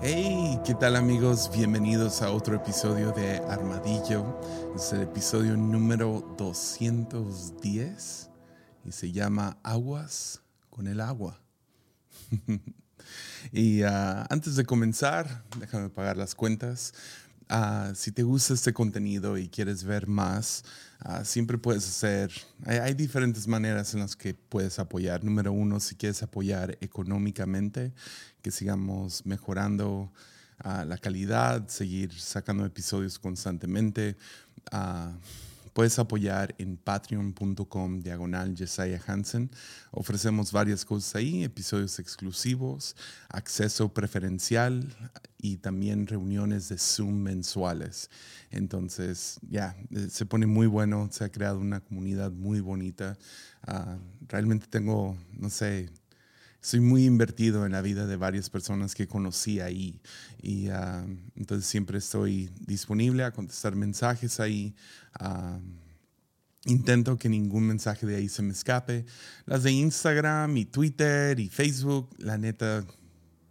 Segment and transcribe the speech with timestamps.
[0.00, 1.50] Hey, ¿qué tal amigos?
[1.52, 4.40] Bienvenidos a otro episodio de Armadillo.
[4.76, 8.30] Es el episodio número 210
[8.84, 11.40] y se llama Aguas con el agua.
[13.52, 16.94] y ah, antes de comenzar, déjame pagar las cuentas.
[17.50, 20.64] Ah, si te gusta este contenido y quieres ver más,
[21.00, 22.30] ah, siempre puedes hacer,
[22.66, 25.24] hay, diferentes maneras en las que puedes apoyar.
[25.24, 27.94] Número uno, si quieres apoyar económicamente,
[28.42, 30.12] que sigamos mejorando
[30.58, 34.16] ah, la calidad, seguir sacando episodios constantemente.
[35.78, 39.48] Puedes apoyar en patreon.com diagonal Jesiah Hansen.
[39.92, 42.96] Ofrecemos varias cosas ahí, episodios exclusivos,
[43.28, 44.92] acceso preferencial
[45.40, 48.10] y también reuniones de Zoom mensuales.
[48.50, 53.16] Entonces, ya, eh, se pone muy bueno, se ha creado una comunidad muy bonita.
[53.64, 55.90] Ah, realmente tengo, no sé,
[56.60, 60.00] soy muy invertido en la vida de varias personas que conocí ahí.
[60.42, 61.06] Y ah,
[61.36, 64.74] entonces siempre estoy disponible a contestar mensajes ahí.
[65.14, 65.60] Ah,
[66.64, 69.06] intento que ningún mensaje de ahí se me escape.
[69.46, 72.84] Las de Instagram y Twitter y Facebook, la neta,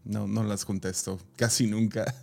[0.04, 2.14] no, no las contesto casi nunca.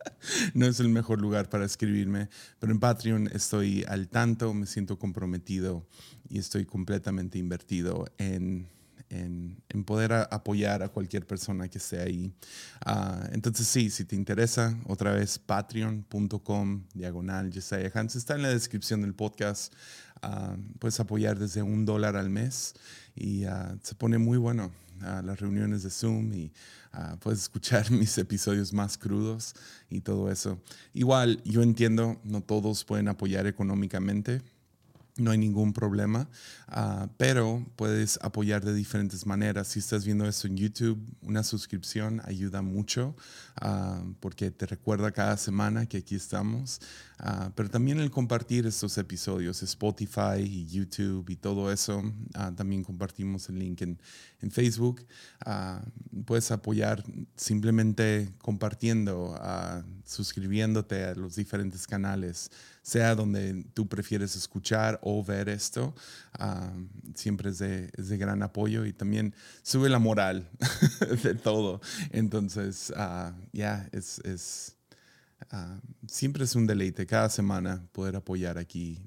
[0.54, 4.98] no es el mejor lugar para escribirme, pero en Patreon estoy al tanto, me siento
[4.98, 5.86] comprometido
[6.28, 8.68] y estoy completamente invertido en
[9.12, 12.32] en, poder apoyar a cualquier persona que esté ahí.
[12.84, 18.48] Ah, entonces sí, si te interesa, otra vez patreon.com diagonal Jesiah Hans está en la
[18.48, 19.72] descripción del podcast.
[20.22, 22.74] Ah, puedes apoyar desde un dólar al mes
[23.14, 24.72] y ah, se pone muy bueno
[25.24, 26.52] las reuniones de Zoom y
[27.18, 29.54] puedes escuchar mis episodios más crudos
[29.90, 30.60] y todo eso.
[30.94, 34.42] Igual, yo entiendo, no todos pueden apoyar económicamente
[35.16, 36.28] no hay ningún problema,
[36.68, 39.68] ah, pero puedes apoyar de diferentes maneras.
[39.68, 43.14] Si estás viendo esto en YouTube, una suscripción ayuda mucho
[43.56, 46.80] ah, porque te recuerda cada semana que aquí estamos,
[47.22, 52.02] ah, pero también el compartir estos episodios, Spotify y YouTube y todo eso,
[52.56, 53.98] también compartimos el link en,
[54.40, 55.06] en Facebook.
[56.26, 57.02] puedes apoyar
[57.36, 59.34] simplemente compartiendo,
[60.04, 62.50] suscribiéndote a los diferentes canales
[62.82, 65.94] sea donde tú prefieres escuchar o ver esto,
[67.14, 70.50] siempre es de, gran apoyo y también sube la moral
[71.22, 71.80] de todo.
[72.10, 72.92] Entonces,
[73.52, 74.76] ya, es,
[75.52, 78.98] ah, siempre es un deleite cada semana poder apoyar aquí,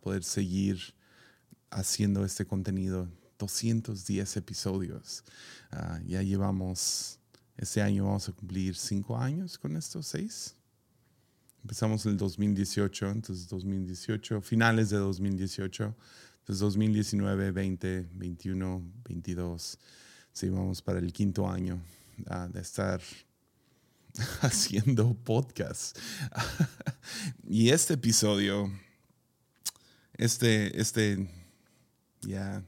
[0.00, 0.94] poder seguir
[1.70, 3.08] haciendo este contenido.
[3.38, 5.24] 210 episodios.
[6.06, 7.18] ya llevamos,
[7.56, 10.54] este año vamos a cumplir cinco años con estos seis.
[11.62, 15.94] Empezamos en el 2018, entonces 2018, finales de 2018,
[16.38, 19.78] entonces 2019, 20, 21, 22,
[20.32, 21.80] sí, vamos para el quinto año
[22.50, 23.00] de estar
[24.42, 25.98] haciendo podcast.
[27.48, 28.70] y este episodio,
[30.14, 31.28] este, este,
[32.22, 32.62] ya,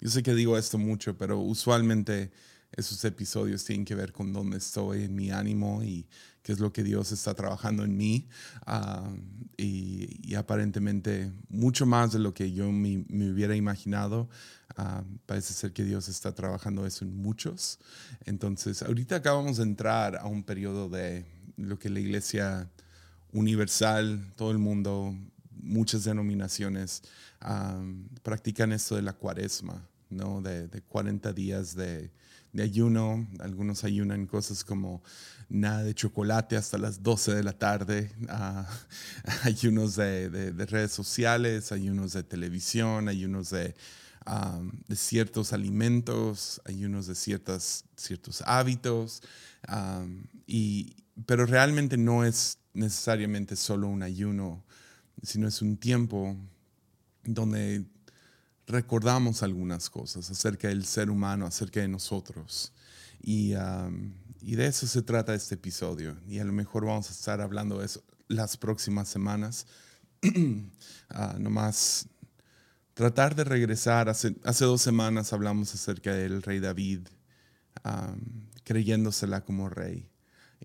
[0.00, 2.30] yo sé que digo esto mucho, pero usualmente
[2.72, 6.06] esos episodios tienen que ver con dónde estoy en mi ánimo y
[6.42, 8.28] qué es lo que Dios está trabajando en mí.
[8.66, 9.10] Ah,
[9.56, 14.28] y, aparentemente mucho más de lo que yo me, hubiera imaginado.
[14.76, 17.78] Ah, parece ser que Dios está trabajando eso en muchos.
[18.24, 22.70] Entonces, ahorita acabamos de entrar a un periodo de lo que la iglesia
[23.32, 25.14] universal, todo el mundo,
[25.50, 27.02] muchas denominaciones
[27.40, 27.82] ah,
[28.22, 30.40] practican esto de la cuaresma, ¿no?
[30.40, 32.10] de, de 40 días de
[32.52, 33.26] de ayuno.
[33.38, 35.02] Algunos ayunan cosas como
[35.48, 38.10] nada de chocolate hasta las 12 de la tarde.
[38.22, 38.64] Uh,
[39.42, 43.74] ayunos de, redes sociales, ayunos de televisión, ayunos de,
[44.88, 49.22] de ciertos alimentos, ayunos de ciertas, ciertos hábitos.
[50.46, 50.96] y,
[51.26, 54.64] pero realmente no es necesariamente solo un ayuno,
[55.22, 56.36] sino es un tiempo
[57.24, 57.84] donde
[58.70, 62.72] recordamos algunas cosas acerca del ser humano, acerca de nosotros.
[63.22, 66.16] Y, de eso se trata este episodio.
[66.26, 69.66] Y a lo mejor vamos a estar hablando de eso las próximas semanas.
[70.22, 72.08] uh, nomás
[72.94, 74.08] tratar de regresar.
[74.08, 77.08] Hace, hace, dos semanas hablamos acerca del rey David,
[78.64, 80.08] creyéndosela como rey.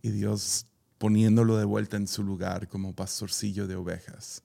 [0.02, 0.68] Y Dios
[0.98, 4.44] poniéndolo de vuelta en su lugar como pastorcillo de ovejas.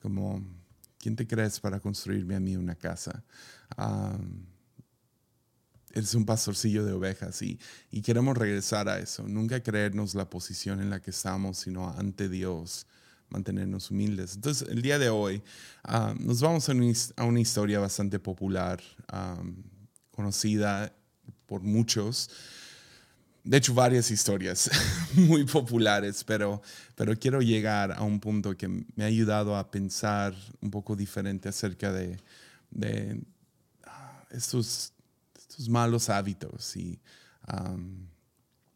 [0.00, 0.42] Como
[1.02, 3.24] ¿Quién te crees para construirme a mí una casa?
[5.94, 7.58] eres un pastorcillo de ovejas y,
[7.90, 9.26] y, queremos regresar a eso.
[9.26, 12.86] Nunca creernos la posición en la que estamos, sino ante Dios,
[13.32, 14.36] mantenernos humildes.
[14.36, 15.42] Entonces, el día de hoy
[16.20, 18.80] nos vamos a, una historia bastante popular,
[20.12, 20.94] conocida
[21.46, 22.30] por muchos,
[23.44, 24.70] de hecho, varias historias
[25.14, 26.62] muy populares, pero,
[26.94, 31.48] pero quiero llegar a un punto que me ha ayudado a pensar un poco diferente
[31.48, 32.20] acerca de,
[32.70, 33.20] de
[33.84, 34.92] ah, estos,
[35.36, 37.00] estos, malos hábitos y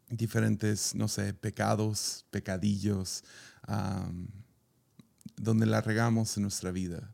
[0.09, 3.23] diferentes, no sé, pecados, pecadillos,
[5.37, 7.13] donde la regamos en nuestra vida.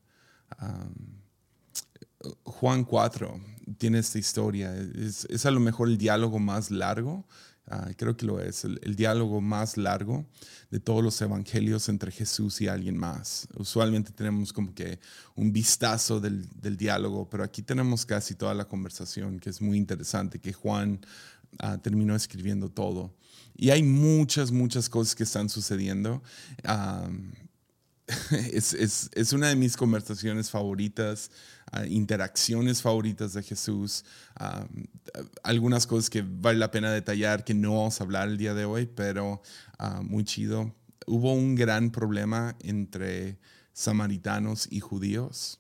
[2.44, 3.40] Juan 4
[3.78, 4.75] tiene esta historia.
[4.75, 7.25] Es, a lo mejor el diálogo más largo,
[7.68, 10.25] ah, creo que lo es, el, diálogo más largo
[10.70, 13.48] de todos los evangelios entre Jesús y alguien más.
[13.56, 15.00] Usualmente tenemos como que
[15.36, 16.48] un vistazo del,
[16.78, 21.00] diálogo, pero aquí tenemos casi toda la conversación, que es muy interesante, que Juan
[21.60, 23.14] ah, terminó escribiendo todo.
[23.56, 26.24] Y hay muchas, muchas cosas que están sucediendo.
[28.52, 31.31] es, una de mis conversaciones favoritas,
[31.88, 34.06] interacciones favoritas de Jesús.
[35.44, 38.66] Algunas cosas que vale la pena detallar que no vamos a hablar el día de
[38.66, 39.42] hoy, pero
[40.02, 40.74] muy chido.
[41.06, 43.40] Hubo un gran problema entre
[43.74, 45.60] samaritanos y judíos.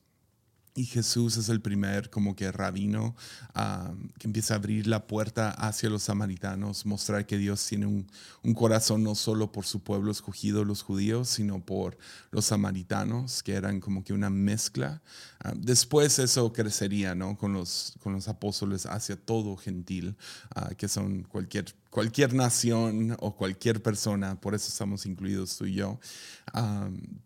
[0.75, 3.15] Y Jesús es el primer como que rabino
[3.53, 8.07] ah, que empieza a abrir la puerta hacia los samaritanos, mostrar que Dios tiene un,
[8.41, 11.97] un, corazón no solo por su pueblo escogido, los judíos, sino por
[12.31, 15.03] los samaritanos, que eran como que una mezcla.
[15.43, 17.37] Ah, después eso crecería ¿no?
[17.37, 20.15] con, los, con los apóstoles hacia todo gentil,
[20.55, 25.75] ah, que son cualquier cualquier nación o cualquier persona, por eso estamos incluidos tú y
[25.75, 25.99] yo.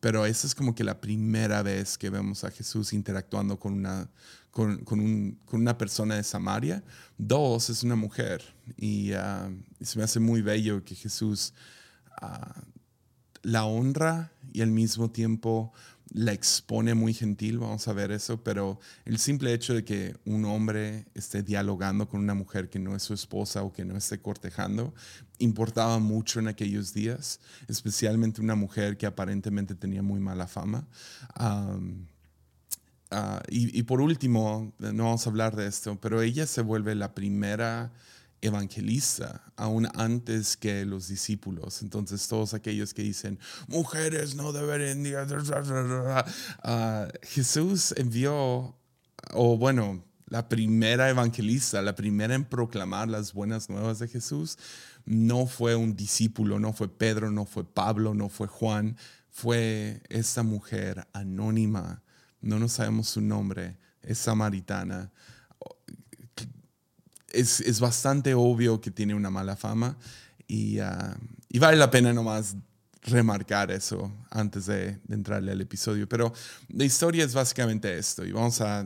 [0.02, 4.10] pero esa es como que la primera vez que vemos a Jesús interactuando con una,
[4.52, 6.84] con, una persona de Samaria.
[7.18, 8.44] Dos, es una mujer.
[8.75, 9.12] Y,
[9.80, 11.54] se me hace muy bello que Jesús
[12.22, 12.62] ah,
[13.44, 15.72] la honra y al mismo tiempo
[16.13, 20.45] la expone muy gentil, vamos a ver eso, pero el simple hecho de que un
[20.45, 24.19] hombre esté dialogando con una mujer que no es su esposa o que no esté
[24.19, 24.94] cortejando,
[25.39, 30.88] importaba mucho en aquellos días, especialmente una mujer que aparentemente tenía muy mala fama.
[31.36, 31.77] Ah,
[33.48, 37.15] y, y, por último, no vamos a hablar de esto, pero ella se vuelve la
[37.15, 37.94] primera
[38.47, 41.81] evangelista aún antes que los discípulos.
[41.81, 45.05] Entonces todos aquellos que dicen, mujeres no deberían...
[46.63, 48.75] Uh, Jesús envió,
[49.33, 54.57] o bueno, la primera evangelista, la primera en proclamar las buenas nuevas de Jesús,
[55.05, 58.97] no fue un discípulo, no fue Pedro, no fue Pablo, no fue Juan,
[59.29, 62.03] fue esta mujer anónima,
[62.41, 65.11] no nos sabemos su nombre, es samaritana,
[67.31, 69.97] es, bastante obvio que tiene una mala fama
[70.47, 71.18] y, ah,
[71.50, 72.56] y vale la pena nomás
[73.03, 76.07] remarcar eso antes de, entrarle al episodio.
[76.07, 76.33] Pero
[76.69, 78.85] la historia es básicamente esto y vamos a,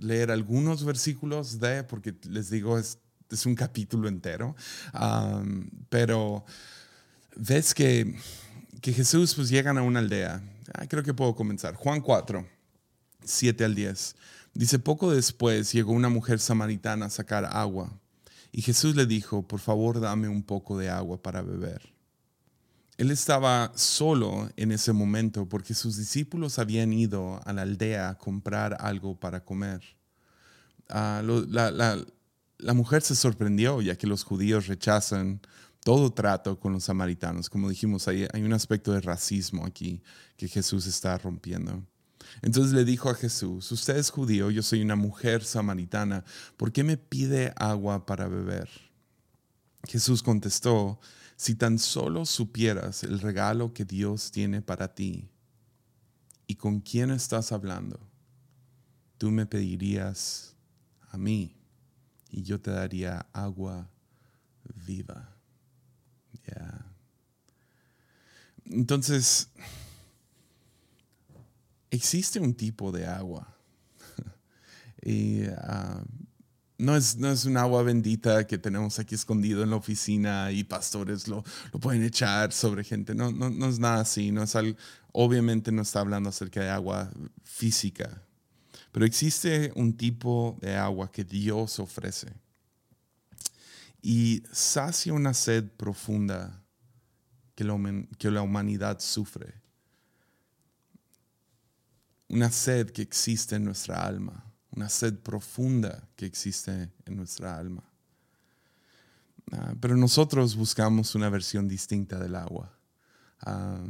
[0.00, 2.98] leer algunos versículos de, porque les digo, es,
[3.30, 4.54] es un capítulo entero,
[5.88, 6.44] pero
[7.36, 8.16] ves que,
[8.80, 10.42] que Jesús pues llegan a una aldea.
[10.72, 11.74] Ah, creo que puedo comenzar.
[11.74, 12.46] Juan 4,
[13.24, 14.16] 7 al 10.
[14.54, 17.92] Dice, poco después llegó una mujer samaritana a sacar agua,
[18.52, 21.92] y Jesús le dijo, por favor dame un poco de agua para beber.
[22.96, 28.18] Él estaba solo en ese momento porque sus discípulos habían ido a la aldea a
[28.18, 29.82] comprar algo para comer.
[30.88, 35.40] Ah, la, mujer se sorprendió ya que los judíos rechazan
[35.82, 37.50] todo trato con los samaritanos.
[37.50, 40.00] Como dijimos, hay un aspecto de racismo aquí
[40.36, 41.82] que Jesús está rompiendo.
[42.42, 46.24] Entonces le dijo a Jesús, usted es judío, yo soy una mujer samaritana,
[46.56, 48.68] ¿por qué me pide agua para beber?
[49.84, 51.00] Jesús contestó,
[51.36, 55.28] si tan solo supieras el regalo que Dios tiene para ti
[56.46, 58.00] y con quién estás hablando,
[59.18, 60.54] tú me pedirías
[61.10, 61.56] a mí
[62.30, 63.88] y yo te daría agua
[64.86, 65.34] viva.
[68.66, 69.48] Entonces,
[71.94, 73.56] existe un tipo de agua.
[75.02, 76.02] y ah,
[76.78, 80.64] no, es, no es un agua bendita que tenemos aquí escondido en la oficina y
[80.64, 83.14] pastores lo, lo pueden echar sobre gente.
[83.14, 84.30] No, no, no es nada así.
[84.30, 84.76] No es algo,
[85.12, 87.10] obviamente no está hablando acerca de agua
[87.42, 88.22] física.
[88.92, 92.32] Pero existe un tipo de agua que Dios ofrece.
[94.02, 96.62] Y sacia una sed profunda
[97.54, 97.64] que
[98.18, 99.63] que la humanidad sufre
[102.28, 107.84] una sed que existe en nuestra alma, una sed profunda que existe en nuestra alma.
[109.52, 112.72] Ah, pero nosotros buscamos una versión distinta del agua.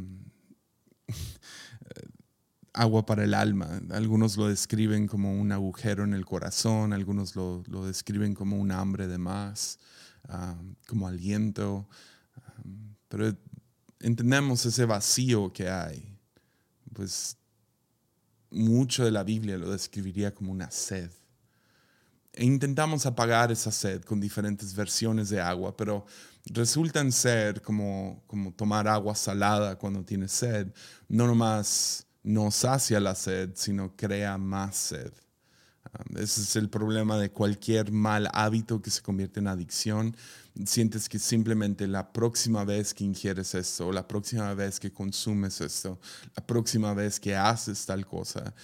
[2.72, 3.80] agua para el alma.
[3.90, 9.06] Algunos lo describen como un agujero en el corazón, algunos lo, describen como un hambre
[9.06, 9.78] de más.
[10.88, 11.88] como aliento,
[13.08, 13.36] pero
[14.00, 16.18] entendemos ese vacío que hay.
[16.92, 17.36] Pues
[18.54, 21.10] mucho de la Biblia lo describiría como una sed.
[22.32, 26.04] E intentamos apagar esa sed con diferentes versiones de agua, pero
[26.46, 30.68] resultan ser como, como tomar agua salada cuando tienes sed.
[31.08, 35.12] No nomás no sacia la sed, sino crea más sed.
[36.16, 40.16] Ese es el problema de cualquier mal hábito que se convierte en adicción.
[40.64, 45.98] Sientes que simplemente la próxima vez que ingieres esto, la próxima vez que consumes esto,
[46.36, 48.54] la próxima vez que haces tal cosa,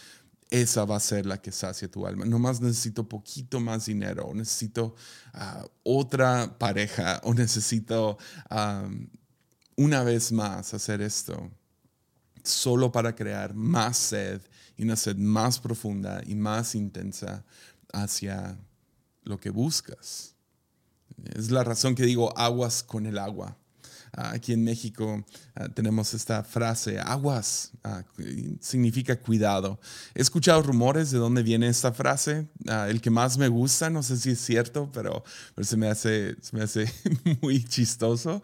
[0.51, 2.25] esa va a ser la que sacia tu alma.
[2.25, 4.95] Nomás necesito poquito más dinero, o necesito
[5.33, 8.19] ah, otra pareja, o necesito
[8.51, 9.09] um,
[9.77, 11.51] una vez más hacer esto,
[12.50, 14.40] solo para crear más sed
[14.76, 17.45] y una sed más profunda y más intensa
[17.92, 18.59] hacia
[19.25, 20.35] lo que buscas.
[21.35, 23.57] Es la razón que digo aguas con el agua.
[24.12, 28.02] Ah, aquí en México ah, tenemos esta frase, aguas, ah,
[28.61, 29.78] significa cuidado.
[30.14, 32.49] He escuchado rumores de dónde viene esta frase.
[32.88, 35.23] el que más me gusta, no sé si es cierto, pero,
[35.54, 36.92] pero se, me hace, se me hace
[37.40, 38.42] muy chistoso,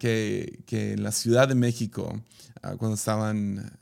[0.00, 2.20] que, que en la Ciudad de México,
[2.78, 3.72] cuando estaban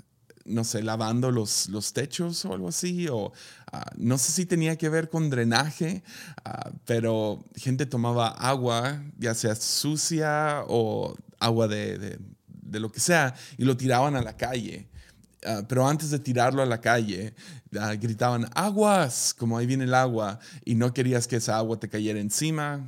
[0.50, 3.32] no sé, lavando los, los techos o algo así, o
[3.72, 6.02] ah, no sé si tenía que ver con drenaje,
[6.44, 12.18] ah, pero gente tomaba agua, ya sea sucia o agua de,
[12.72, 14.88] lo que sea, y lo tiraban a la calle.
[15.68, 17.32] Pero antes de tirarlo a la calle,
[17.98, 22.20] gritaban aguas, como ahí viene el agua, y no querías que esa agua te cayera
[22.20, 22.86] encima,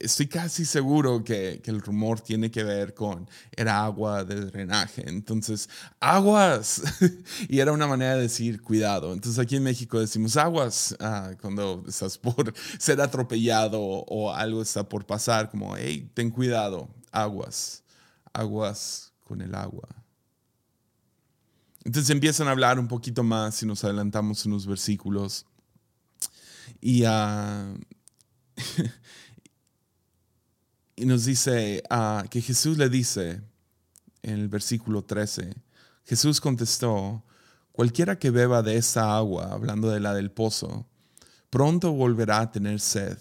[0.00, 5.08] estoy casi seguro que, el rumor tiene que ver con, era agua de drenaje.
[5.08, 5.68] Entonces,
[6.00, 6.82] aguas.
[7.48, 9.12] y era una manera de decir cuidado.
[9.12, 14.88] Entonces, aquí en México decimos aguas ah, cuando estás por ser atropellado o algo está
[14.88, 17.84] por pasar, como, hey, ten cuidado, aguas,
[18.32, 19.88] aguas con el agua.
[21.84, 25.46] Entonces empiezan a hablar un poquito más y nos adelantamos unos versículos.
[26.80, 27.78] Y uh,
[31.00, 33.40] Y nos dice ah, que Jesús le dice
[34.20, 35.56] en el versículo 13,
[36.04, 37.24] Jesús contestó,
[37.72, 40.86] cualquiera que beba de esa agua, hablando de la del pozo,
[41.48, 43.16] pronto volverá a tener sed.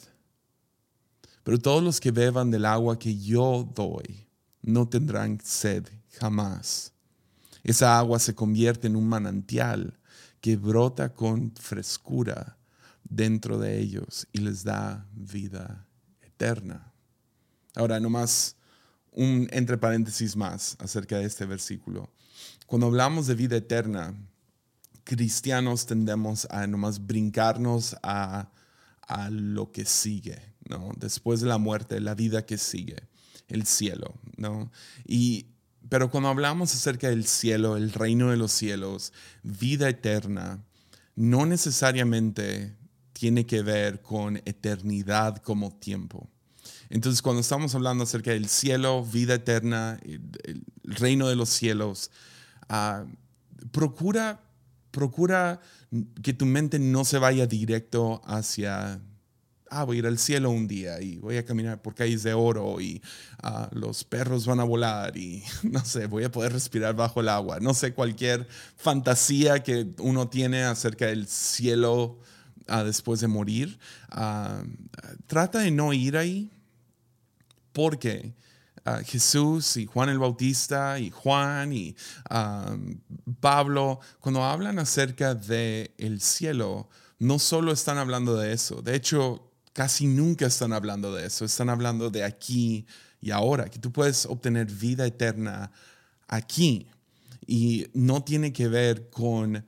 [1.43, 4.27] Pero todos los que beban del agua que yo doy,
[4.61, 5.87] no tendrán sed
[6.19, 6.91] jamás.
[7.63, 9.97] Esa agua se convierte en un manantial
[10.41, 12.57] que brota con frescura
[13.05, 15.87] dentro de ellos y les da vida
[16.21, 16.88] eterna.
[17.75, 18.55] Ahora, nomás
[19.11, 22.09] un entre paréntesis más acerca de este versículo.
[22.67, 24.15] Cuando hablamos de vida eterna,
[25.03, 28.51] cristianos tendemos a nomás brincarnos a,
[29.01, 30.91] a lo que sigue, ¿no?
[30.97, 33.07] Después de la muerte, la vida que sigue,
[33.47, 34.71] el cielo, ¿no?
[35.05, 35.47] Y,
[35.89, 39.11] pero cuando hablamos acerca del cielo, el reino de los cielos,
[39.41, 40.63] vida eterna,
[41.15, 42.75] no necesariamente
[43.13, 46.29] tiene que ver con eternidad como tiempo.
[46.89, 52.09] Entonces, cuando estamos hablando acerca del cielo, vida eterna, el, reino de los cielos,
[52.67, 53.05] ah,
[53.71, 54.41] procura,
[54.89, 55.61] procura
[56.23, 58.99] que tu mente no se vaya directo hacia,
[59.69, 62.33] ah, voy a ir al cielo un día y voy a caminar por calles de
[62.33, 63.03] oro y
[63.43, 67.29] ah, los perros van a volar y no sé, voy a poder respirar bajo el
[67.29, 67.59] agua.
[67.59, 72.17] No sé, cualquier fantasía que uno tiene acerca del cielo
[72.67, 73.77] ah, después de morir.
[75.27, 76.49] trata de no ir ahí
[77.73, 78.33] porque
[78.85, 81.95] ah, Jesús y Juan el Bautista y Juan y
[83.39, 89.51] Pablo, cuando hablan acerca del el cielo, no solo están hablando de eso, de hecho,
[89.73, 92.85] casi nunca están hablando de eso, están hablando de aquí
[93.21, 95.71] y ahora, que tú puedes obtener vida eterna
[96.27, 96.87] aquí.
[97.45, 99.65] Y no tiene que ver con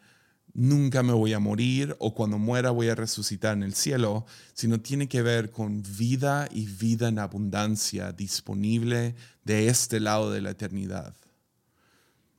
[0.53, 4.79] nunca me voy a morir o cuando muera voy a resucitar en el cielo, sino
[4.79, 10.51] tiene que ver con vida y vida en abundancia disponible de este lado de la
[10.51, 11.15] eternidad.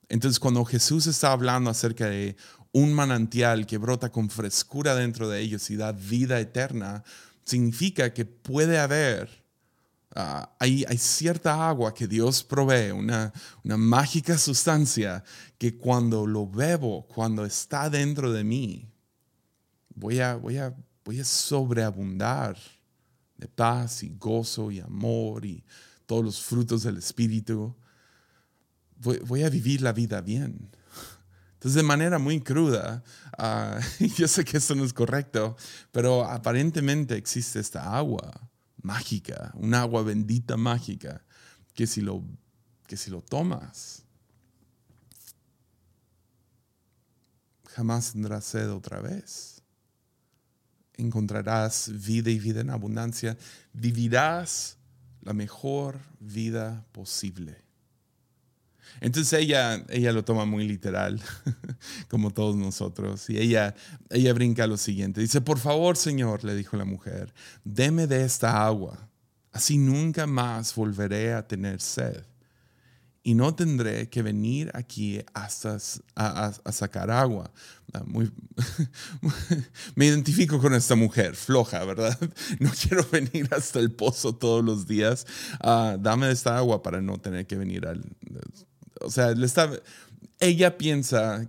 [0.09, 2.37] Entonces cuando Jesús está hablando acerca de
[2.73, 7.05] un manantial que brota con frescura dentro de ellos y da vida eterna,
[7.45, 9.42] significa que puede haber
[10.15, 13.33] Ah, hay, cierta agua que Dios provee, una,
[13.65, 15.25] mágica sustancia
[15.57, 18.91] que cuando lo bebo, cuando está dentro de mí,
[19.95, 22.59] voy a, voy sobreabundar
[23.39, 25.65] de paz y gozo y amor y
[26.05, 27.75] todos los frutos del Espíritu.
[28.97, 30.71] Voy, a vivir la vida bien.
[31.55, 33.03] Entonces, de manera muy cruda,
[33.39, 35.57] uh, yo sé que eso no es correcto,
[35.91, 38.52] pero aparentemente existe esta agua
[38.83, 41.23] mágica, un agua bendita mágica,
[41.75, 42.23] que si lo,
[42.87, 44.05] que si lo tomas,
[47.65, 49.63] jamás tendrás sed otra vez.
[50.95, 53.37] Encontrarás vida y vida en abundancia.
[53.73, 54.77] Vivirás
[55.23, 57.62] la mejor vida posible.
[59.01, 61.21] Entonces ella, ella lo toma muy literal,
[62.09, 63.75] como todos nosotros, y ella,
[64.11, 65.21] ella brinca lo siguiente.
[65.21, 67.33] Dice, por favor, Señor, le dijo la mujer,
[67.65, 69.09] deme de esta agua,
[69.53, 72.23] así nunca más volveré a tener sed
[73.25, 75.79] y no tendré que venir aquí hasta
[76.17, 77.53] a, sacar agua.
[77.93, 78.33] Ah, muy,
[79.95, 82.19] me identifico con esta mujer, floja, ¿verdad?
[82.59, 85.27] No quiero venir hasta el pozo todos los días.
[85.63, 88.03] Uh, dame esta agua para no tener que venir al...
[89.05, 89.71] O sea, le está,
[90.41, 91.49] ella piensa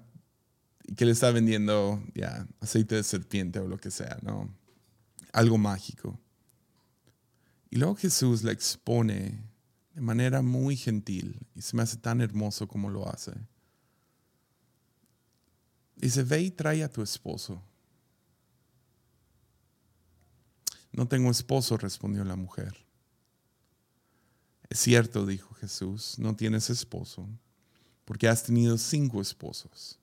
[0.95, 4.53] que le está vendiendo ya aceite de serpiente o lo que sea, ¿no?
[5.31, 6.19] Algo mágico.
[7.69, 9.41] Y luego Jesús le expone
[9.93, 13.33] de manera muy gentil y se me hace tan hermoso como lo hace.
[15.95, 17.61] Dice, ve y trae a tu esposo.
[20.91, 22.85] No tengo esposo, respondió la mujer.
[24.73, 27.29] Cierto, dijo Jesús, no tienes esposo,
[28.05, 29.99] porque has tenido cinco esposos,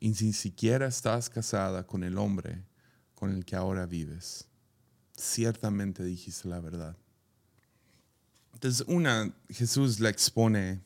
[0.00, 2.64] y ni siquiera estás casada con el hombre
[3.14, 4.48] con el que ahora vives.
[5.16, 6.96] Ciertamente dijiste la verdad.
[8.52, 10.82] Entonces, una, Jesús la expone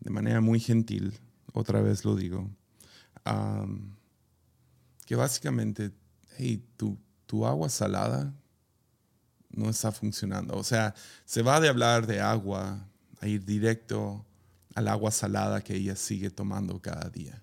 [0.00, 1.18] de manera muy gentil,
[1.52, 2.50] otra vez lo digo,
[5.04, 5.92] que básicamente,
[6.38, 8.34] hey, tu, tu agua salada
[9.50, 10.56] no está funcionando.
[10.56, 12.86] O sea, se va de hablar de agua
[13.20, 14.24] a ir directo
[14.74, 17.42] al agua salada que ella sigue tomando cada día.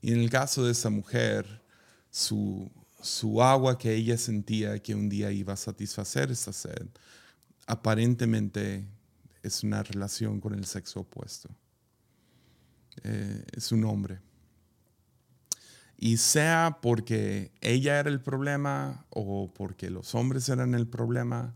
[0.00, 1.62] Y en el caso de esa mujer,
[2.10, 2.70] su,
[3.02, 6.86] su agua que ella sentía que un día iba a satisfacer esa sed,
[7.66, 8.86] aparentemente
[9.42, 11.48] es una relación con el sexo opuesto.
[13.04, 14.20] Eh, es un hombre.
[16.02, 21.54] Y sea porque ella era el problema o porque los hombres eran el problema,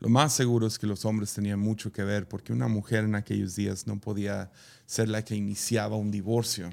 [0.00, 3.14] lo más seguro es que los hombres tenían mucho que ver porque una mujer en
[3.14, 4.52] aquellos días no podía
[4.84, 6.68] ser la que iniciaba un divorcio.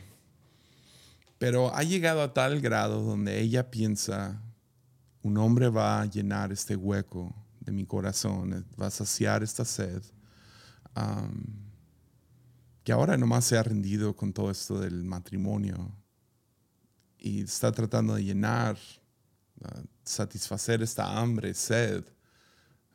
[1.37, 4.41] Pero ha llegado a tal grado donde ella piensa,
[5.21, 10.01] un hombre va a llenar este hueco de mi corazón, va a saciar esta sed,
[12.83, 15.95] que ahora nomás se ha rendido con todo esto del matrimonio
[17.19, 18.77] y está tratando de llenar,
[19.63, 22.03] ah, satisfacer esta hambre, sed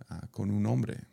[0.09, 1.07] ah, con un hombre.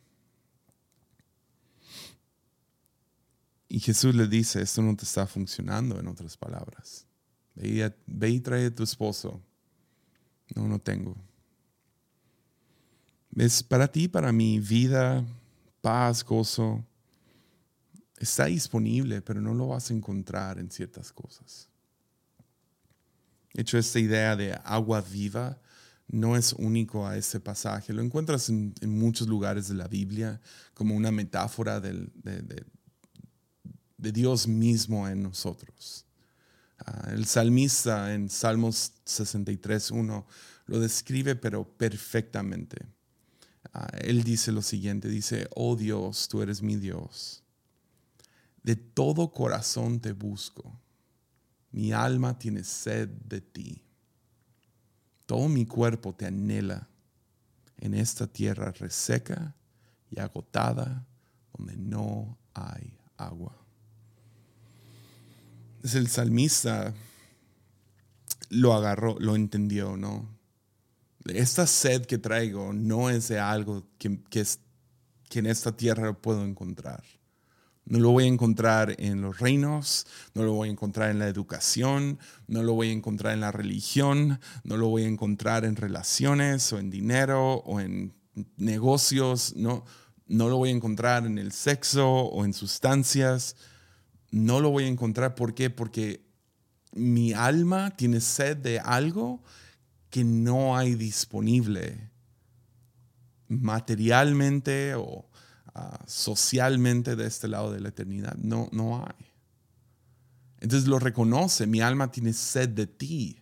[3.68, 7.06] Y Jesús le dice, esto no te está funcionando, en otras palabras.
[7.54, 9.40] Ve y trae a tu esposo.
[10.56, 11.16] No, no tengo.
[13.36, 15.24] Es para ti, para mi vida,
[15.82, 16.84] paz, gozo.
[18.18, 21.69] Está disponible, pero no lo vas a encontrar en ciertas cosas.
[23.54, 25.60] De hecho, esta idea de agua viva
[26.08, 27.94] no es único a ese pasaje.
[27.94, 30.42] Lo encuentras en, muchos lugares de la Biblia
[30.74, 32.10] como una metáfora de,
[33.98, 36.06] Dios mismo en nosotros.
[36.80, 40.26] Ah, el salmista en Salmos 63.1
[40.66, 42.86] lo describe pero perfectamente.
[43.74, 47.44] Ah, él dice lo siguiente, dice, oh Dios, tú eres mi Dios.
[48.64, 50.80] De todo corazón te busco.
[51.72, 53.82] Mi alma tiene sed de ti.
[55.26, 56.88] Todo mi cuerpo te anhela
[57.78, 59.56] en esta tierra reseca
[60.10, 61.06] y agotada
[61.56, 63.56] donde no hay agua.
[65.84, 66.94] Es el salmista
[68.50, 70.40] lo agarró, lo entendió, ¿no?
[71.26, 77.04] esta sed que traigo no es de algo que, que en esta tierra puedo encontrar.
[77.90, 81.28] No lo voy a encontrar en los reinos, no lo voy a encontrar en la
[81.28, 85.76] educación, no lo voy a encontrar en la religión, no lo voy a encontrar en
[85.76, 88.14] relaciones o en dinero o en
[88.58, 89.86] negocios, no,
[90.28, 93.56] no lo voy a encontrar en el sexo o en sustancias.
[94.30, 95.34] No lo voy a encontrar.
[95.34, 95.72] ¿Por qué?
[95.72, 96.24] Porque
[96.94, 99.42] mi alma tiene sed de algo
[100.12, 102.12] que no hay disponible
[103.48, 105.28] materialmente o
[105.80, 108.36] ah, socialmente de este lado de la eternidad.
[108.36, 109.26] No, no hay.
[110.60, 113.42] Entonces lo reconoce, mi alma tiene sed de ti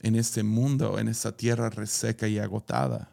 [0.00, 3.12] en este mundo, en esta tierra reseca y agotada.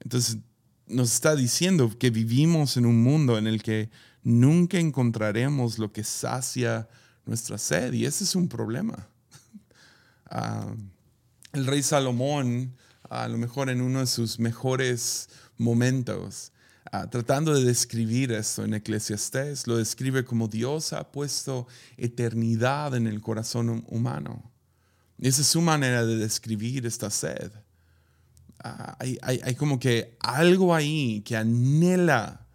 [0.00, 0.38] Entonces
[0.86, 3.90] nos está diciendo que vivimos en un mundo en el que
[4.22, 6.88] nunca encontraremos lo que sacia
[7.24, 9.08] nuestra sed y ese es un problema.
[10.28, 10.74] Ah,
[11.52, 12.74] el rey Salomón
[13.10, 16.52] a lo mejor en uno de sus mejores momentos,
[16.92, 23.06] ah, tratando de describir esto en Eclesiastés, lo describe como Dios ha puesto eternidad en
[23.06, 24.50] el corazón humano.
[25.18, 27.50] Esa es su manera de describir esta sed.
[28.62, 32.46] Ah, hay, hay, como que algo ahí que anhela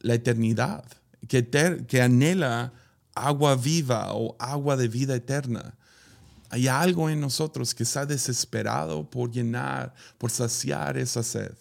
[0.00, 0.84] la eternidad,
[1.28, 1.48] que,
[1.86, 2.72] que anhela
[3.14, 5.74] agua viva o agua de vida eterna.
[6.50, 11.54] Hay algo en nosotros que está desesperado por llenar, por saciar esa sed,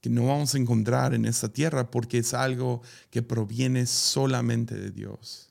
[0.00, 4.90] que no vamos a encontrar en esta tierra porque es algo que proviene solamente de
[4.90, 5.50] Dios.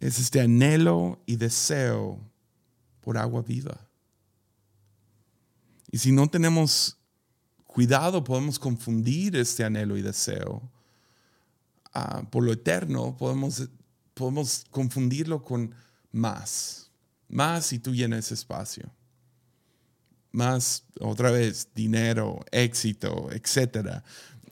[0.00, 2.20] Es este anhelo y deseo
[3.00, 3.88] por agua viva.
[5.90, 6.98] Y si no tenemos
[7.66, 10.70] cuidado, podemos confundir este anhelo y deseo
[11.94, 13.68] ah, por lo eterno, podemos,
[14.12, 15.74] podemos confundirlo con
[16.12, 16.90] más.
[17.28, 18.90] Más si tú llenas espacio.
[20.36, 24.02] Más, otra vez, dinero, éxito, etc.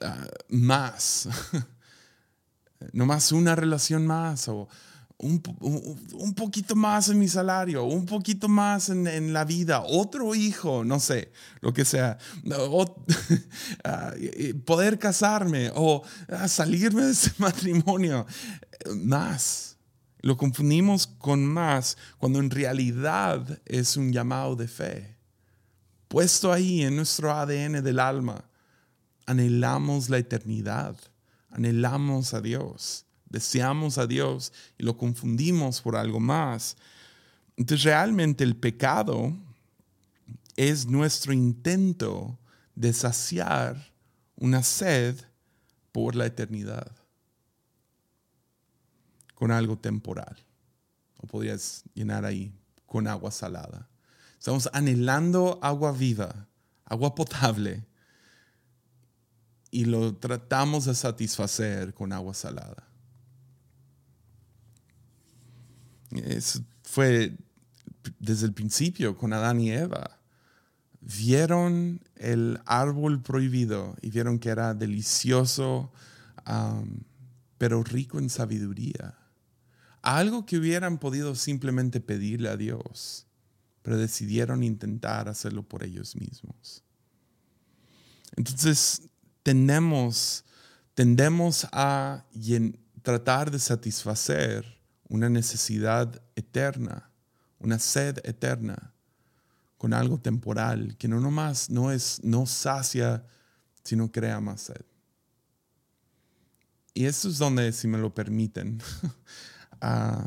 [0.01, 1.29] Ah, más.
[2.95, 4.67] no más una relación más o
[5.19, 11.01] un, poquito más en mi salario, un poquito más en, la vida, otro hijo, no
[11.01, 12.19] sé, lo que sea,
[13.85, 14.13] ah,
[14.65, 18.27] poder casarme o ah, salirme de ese matrimonio,
[18.97, 19.73] más.
[20.21, 25.14] Lo confundimos con más cuando en realidad es un llamado de fe.
[26.15, 28.45] Puesto ahí en nuestro ADN del alma,
[29.27, 30.97] anhelamos la eternidad,
[31.51, 36.77] anhelamos a Dios deseamos a Dios y lo confundimos por algo más.
[37.57, 39.37] Entonces realmente el pecado
[40.55, 42.39] es nuestro intento
[42.77, 43.93] de saciar
[44.37, 45.17] una sed
[45.91, 46.93] por la eternidad
[49.35, 50.37] con algo temporal.
[51.17, 52.55] O podrías llenar ahí
[52.87, 53.89] con agua salada.
[54.45, 56.47] Estamos anhelando agua viva,
[56.85, 57.87] agua potable,
[59.71, 62.87] y lo tratamos de satisfacer con agua salada.
[66.83, 67.39] fue
[68.19, 70.21] desde el principio con Adán y Eva.
[71.01, 75.91] Vieron el árbol prohibido y vieron que era delicioso,
[77.57, 79.17] pero rico en sabiduría.
[80.03, 83.24] Algo que hubieran podido simplemente pedirle a Dios,
[83.85, 86.83] pero decidieron intentar hacerlo por ellos mismos.
[88.35, 89.03] Entonces,
[89.43, 90.43] tendemos,
[90.95, 92.25] tendemos a
[93.03, 97.11] tratar de satisfacer una necesidad eterna,
[97.59, 98.95] una sed eterna
[99.77, 103.27] con algo temporal que no nomás no es no sacia,
[103.83, 104.85] sino crea más sed.
[106.95, 108.81] Y eso es donde, si me lo permiten,
[109.83, 110.27] ah,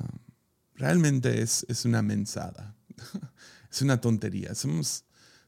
[0.76, 2.77] realmente es, es, una mensada,
[3.72, 4.56] es una tontería.
[4.56, 5.04] Somos,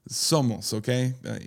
[0.05, 0.87] somos, ¿ok?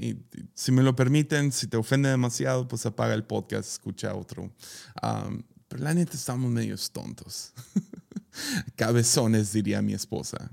[0.01, 0.17] Y,
[0.55, 4.53] si me lo permiten, si te ofende demasiado, pues apaga el podcast, escucha otro.
[5.01, 5.31] Ah,
[5.69, 7.53] pero la neta estamos medios tontos.
[8.77, 10.51] Cabezones, diría mi esposa.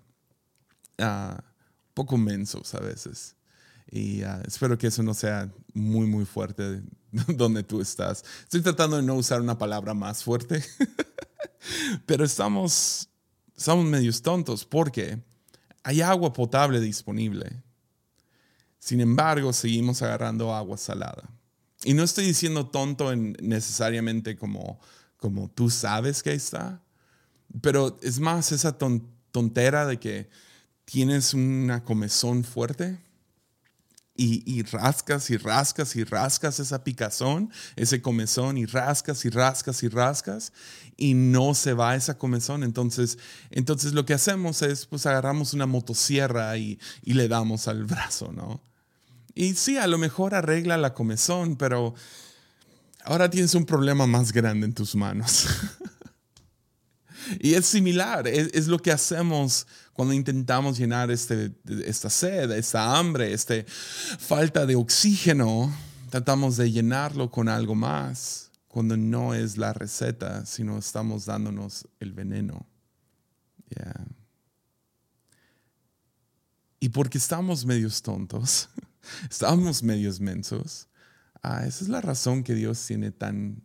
[0.98, 1.38] Uh,
[1.94, 3.36] poco mensos a veces.
[3.92, 6.82] Y ah, espero que eso no sea muy, muy fuerte
[7.28, 8.24] donde tú estás.
[8.44, 10.64] Estoy tratando de no usar una palabra más fuerte.
[12.06, 13.10] Pero estamos,
[13.56, 15.22] estamos medios tontos porque
[15.84, 17.64] hay agua potable disponible.
[18.80, 21.30] Sin embargo, seguimos agarrando agua salada.
[21.84, 24.80] Y no estoy diciendo tonto en necesariamente como
[25.20, 26.82] como tú sabes que está.
[27.62, 30.30] Pero es más esa tontera de que
[30.86, 32.98] tienes una comezón fuerte
[34.20, 39.88] y, rascas y rascas y rascas esa picazón, ese comezón y rascas y rascas y
[39.88, 40.52] rascas
[40.98, 42.64] y no se va esa comezón.
[42.64, 43.18] Entonces,
[43.50, 48.32] entonces lo que hacemos es pues agarramos una motosierra y, y le damos al brazo,
[48.34, 48.62] ¿no?
[49.36, 51.94] Y sí, a lo mejor arregla la comezón, pero
[53.06, 55.48] ahora tienes un problema más grande en tus manos.
[57.40, 59.68] y es similar, es, lo que hacemos
[60.00, 61.52] cuando intentamos llenar este,
[61.86, 63.56] esta sed, esta hambre, esta
[64.18, 65.70] falta de oxígeno.
[66.10, 72.14] Tratamos de llenarlo con algo más, cuando no es la receta, sino estamos dándonos el
[72.14, 72.66] veneno.
[76.80, 78.70] Y porque estamos medios tontos,
[79.30, 80.88] estamos medios mensos,
[81.42, 83.62] Ah, esa es la razón que Dios tiene tan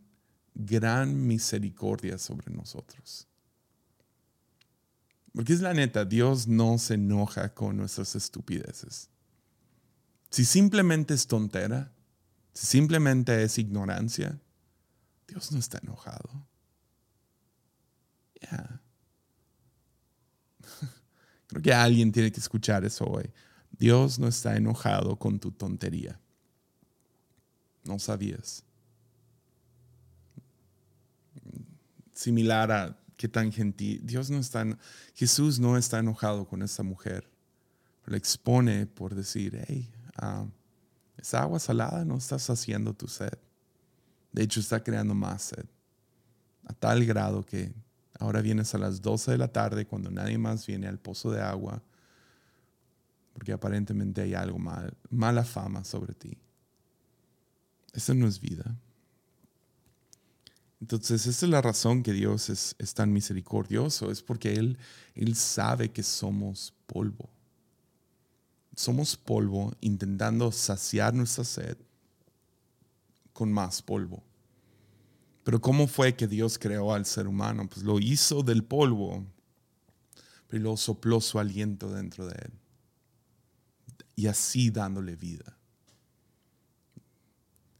[0.52, 3.28] gran misericordia sobre nosotros.
[5.34, 9.10] Porque es la neta, Dios no se enoja con nuestras estupideces.
[10.30, 11.92] Si simplemente es tontera,
[12.52, 14.38] si simplemente es ignorancia,
[15.26, 16.46] Dios no está enojado.
[18.40, 18.80] Creo
[21.48, 23.30] porque alguien tiene que escuchar eso hoy.
[23.72, 26.20] Dios no está enojado con tu tontería.
[27.84, 28.62] No sabías.
[32.12, 34.00] Similar a qué tan gentil.
[34.04, 34.64] Dios no está,
[35.14, 37.30] Jesús no está enojado con esta mujer.
[38.06, 40.48] Le expone por decir, hey, uh,
[41.16, 43.38] esa agua salada no está saciando tu sed.
[44.32, 45.64] De hecho, está creando más sed.
[46.66, 47.72] A tal grado que
[48.18, 51.40] ahora vienes a las 12 de la tarde cuando nadie más viene al pozo de
[51.40, 51.82] agua,
[53.32, 56.36] porque aparentemente hay algo mal, mala fama sobre ti.
[57.92, 58.76] Esa no es vida.
[60.84, 64.76] Entonces, esa es la razón que Dios es, es, tan misericordioso, es porque Él,
[65.14, 67.30] Él sabe que somos polvo.
[68.76, 71.78] Somos polvo intentando saciar nuestra sed
[73.32, 74.22] con más polvo.
[75.42, 77.66] Pero ¿cómo fue que Dios creó al ser humano?
[77.66, 79.24] Pues lo hizo del polvo,
[80.48, 82.52] pero lo sopló su aliento dentro de él.
[84.16, 85.56] Y así dándole vida.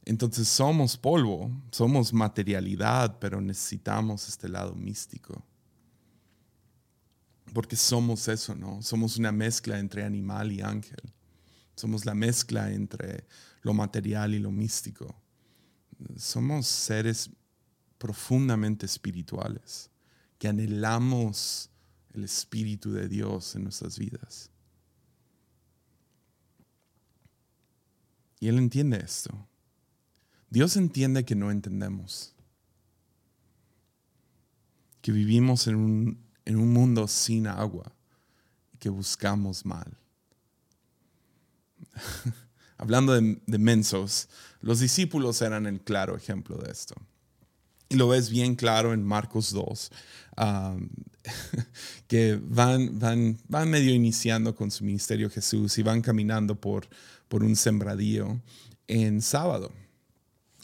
[0.05, 5.43] Entonces somos polvo, somos materialidad, pero necesitamos este lado místico.
[7.53, 8.81] Porque somos eso, ¿no?
[8.81, 11.01] Somos una mezcla entre animal y ángel.
[11.75, 13.25] Somos la mezcla entre
[13.61, 15.15] lo material y lo místico
[16.17, 17.29] somos seres
[17.97, 19.89] profundamente espirituales,
[20.37, 21.69] que anhelamos
[22.13, 24.51] el Espíritu de Dios en nuestras vidas.
[28.39, 29.47] Y Él entiende esto.
[30.49, 32.33] Dios entiende que no entendemos,
[35.01, 37.91] que vivimos en un, en un mundo sin agua
[38.79, 39.97] que buscamos mal.
[42.77, 44.27] hablando de, mensos,
[44.61, 46.95] los discípulos eran el claro ejemplo de esto.
[47.87, 49.91] Y lo ves bien claro en Marcos 2,
[52.07, 56.87] que van, van, van medio iniciando con su ministerio Jesús y van caminando por,
[57.27, 58.41] por un sembradío
[58.87, 59.71] en sábado.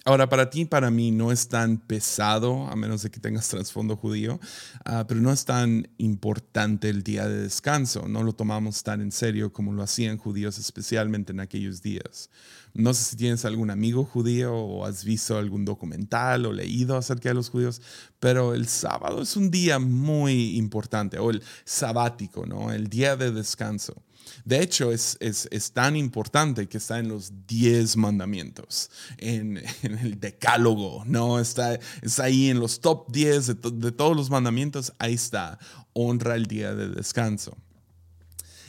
[0.03, 3.95] Ahora, para ti, para mí, no es tan pesado, a menos de que tengas trasfondo
[3.95, 4.39] judío,
[4.83, 8.07] ah, pero no es tan importante el día de descanso.
[8.07, 12.31] No lo tomamos tan en serio como lo hacían judíos, especialmente en aquellos días.
[12.73, 17.29] No sé si tienes algún amigo judío o has visto algún documental o leído acerca
[17.29, 17.79] de los judíos,
[18.19, 22.71] pero el sábado es un día muy importante, o el sabático, ¿no?
[22.71, 24.01] El día de descanso.
[24.45, 31.03] De hecho, es, es, tan importante que está en los diez mandamientos, en, el decálogo,
[31.05, 31.39] ¿no?
[31.39, 35.59] Está, está ahí en los top 10 de, de todos los mandamientos, ahí está,
[35.93, 37.55] honra el día de descanso.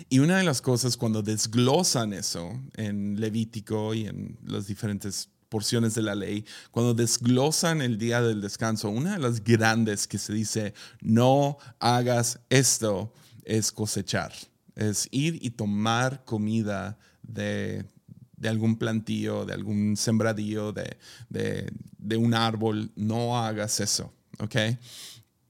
[0.09, 5.95] Y una de las cosas cuando desglosan eso en Levítico y en las diferentes porciones
[5.95, 10.33] de la ley, cuando desglosan el día del descanso, una de las grandes que se
[10.33, 13.13] dice, no hagas esto,
[13.45, 14.33] es cosechar
[14.77, 17.85] es ir y tomar comida de,
[18.45, 24.57] algún plantío, de algún sembradío, de, un árbol, no hagas eso, ¿ok?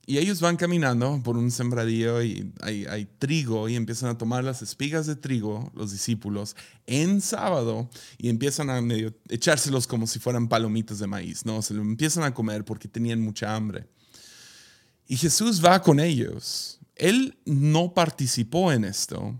[0.05, 4.61] Y ellos van caminando por un sembradío y hay, trigo y empiezan a tomar las
[4.61, 10.49] espigas de trigo, los discípulos, en sábado y empiezan a medio echárselos como si fueran
[10.49, 11.61] palomitas de maíz, ¿no?
[11.61, 13.87] Se lo empiezan a comer porque tenían mucha hambre.
[15.07, 19.39] Y Jesús va con ellos él no participó en esto,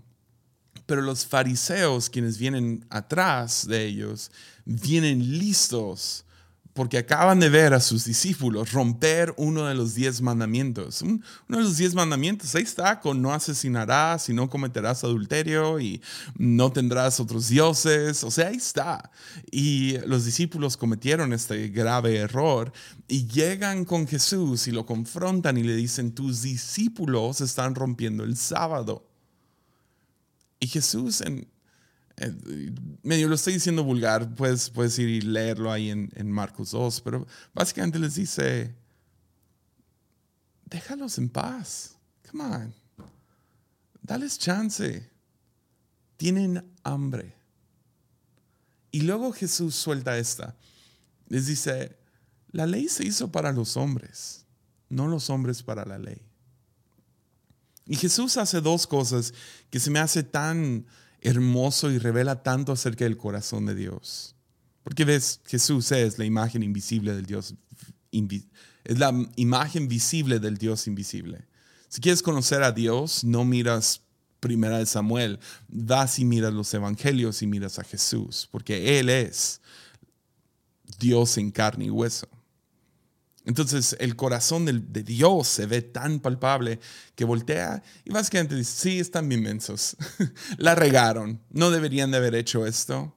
[0.86, 4.30] pero los fariseos, quienes vienen atrás de ellos,
[4.64, 6.23] vienen listos
[6.74, 11.02] porque acaban de ver a sus discípulos romper uno de los diez mandamientos.
[11.02, 16.02] uno de los diez mandamientos, ahí está, con no asesinarás y no cometerás adulterio y
[16.36, 18.24] no tendrás otros dioses.
[18.24, 19.12] O sea, ahí está.
[19.52, 22.72] Y los discípulos cometieron este grave error
[23.06, 28.36] y llegan con Jesús y lo confrontan y le dicen, tus discípulos están rompiendo el
[28.36, 29.08] sábado.
[30.58, 31.46] Y Jesús en,
[32.16, 32.72] eh,
[33.02, 37.00] medio lo estoy diciendo vulgar, puedes, puedes ir y leerlo ahí en, en Marcos 2,
[37.00, 38.74] pero básicamente les dice,
[40.66, 41.96] déjalos en paz,
[42.30, 42.74] come on,
[44.02, 45.10] dales chance,
[46.16, 47.34] tienen hambre.
[48.92, 50.54] Y luego Jesús suelta esta,
[51.28, 51.96] les dice,
[52.52, 54.46] la ley se hizo para los hombres,
[54.88, 56.22] no los hombres para la ley.
[57.86, 59.34] Y Jesús hace dos cosas
[59.68, 60.86] que se me hace tan
[61.24, 64.36] hermoso y revela tanto acerca del corazón de Dios.
[64.84, 67.54] Porque ves, Jesús es la imagen invisible del Dios,
[68.84, 71.48] es la imagen visible del Dios invisible.
[71.88, 74.02] Si quieres conocer a Dios, no miras
[74.40, 79.62] primera de Samuel, vas y miras los evangelios y miras a Jesús, porque Él es
[80.98, 82.28] Dios en carne y hueso.
[83.44, 86.80] Entonces el corazón de Dios se ve tan palpable
[87.14, 89.96] que voltea y básicamente dice, sí, están inmensos,
[90.56, 93.14] la regaron, no deberían de haber hecho esto,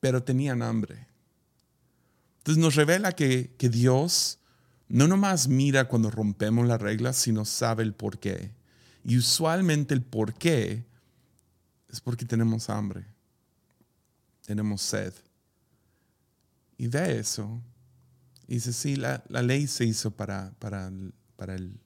[0.00, 1.06] pero tenían hambre.
[2.38, 4.38] Entonces nos revela que, que Dios
[4.88, 8.52] no nomás mira cuando rompemos las reglas, sino sabe el por qué.
[9.04, 10.86] Y usualmente el por qué
[11.90, 13.04] es porque tenemos hambre,
[14.46, 15.12] tenemos sed.
[16.78, 17.60] Y ve eso
[18.48, 20.90] y dice, sí, la, ley se hizo para, para,
[21.36, 21.78] para, el,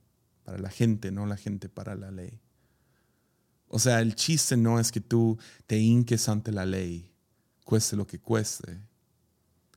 [0.44, 2.40] para la gente, no la gente para la ley.
[3.66, 7.12] O sea, el chiste no es que tú te hinques ante la ley,
[7.64, 8.80] cueste lo que cueste.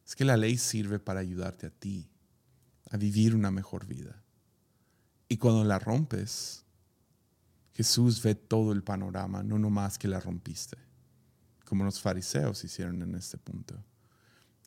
[0.05, 2.07] Es que la ley sirve para ayudarte a ti
[2.91, 4.23] a vivir una mejor vida.
[5.27, 6.65] Y cuando la rompes,
[7.73, 10.77] Jesús ve todo el panorama, no nomás que la rompiste,
[11.65, 13.83] como los fariseos hicieron en este punto.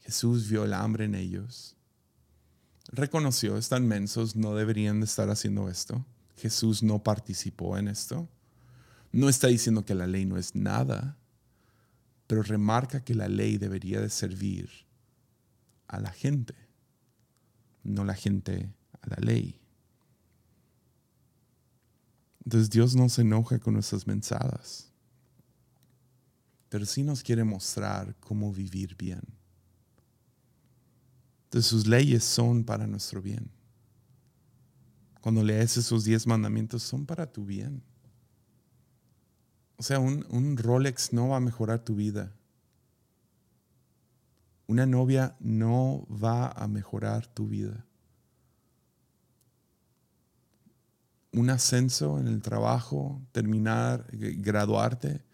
[0.00, 1.76] Jesús vio el hambre en ellos
[2.88, 6.04] reconoció, están mensos, no deberían de estar haciendo esto.
[6.36, 8.28] Jesús no participó en esto.
[9.12, 11.18] No está diciendo que la ley no es nada,
[12.26, 14.70] pero remarca que la ley debería de servir
[15.86, 16.54] a la gente,
[17.82, 18.70] no la gente
[19.00, 19.60] a la ley.
[22.44, 24.92] Entonces Dios no se enoja con nuestras mensadas,
[26.68, 29.37] pero sí nos quiere mostrar cómo vivir bien.
[31.48, 33.50] Entonces sus leyes son para nuestro bien.
[35.22, 37.82] Cuando lees esos diez mandamientos son para tu bien.
[39.78, 42.34] O sea, un, un Rolex no va a mejorar tu vida.
[44.66, 47.86] Una novia no va a mejorar tu vida.
[51.32, 55.24] Un ascenso en el trabajo, terminar, graduarte,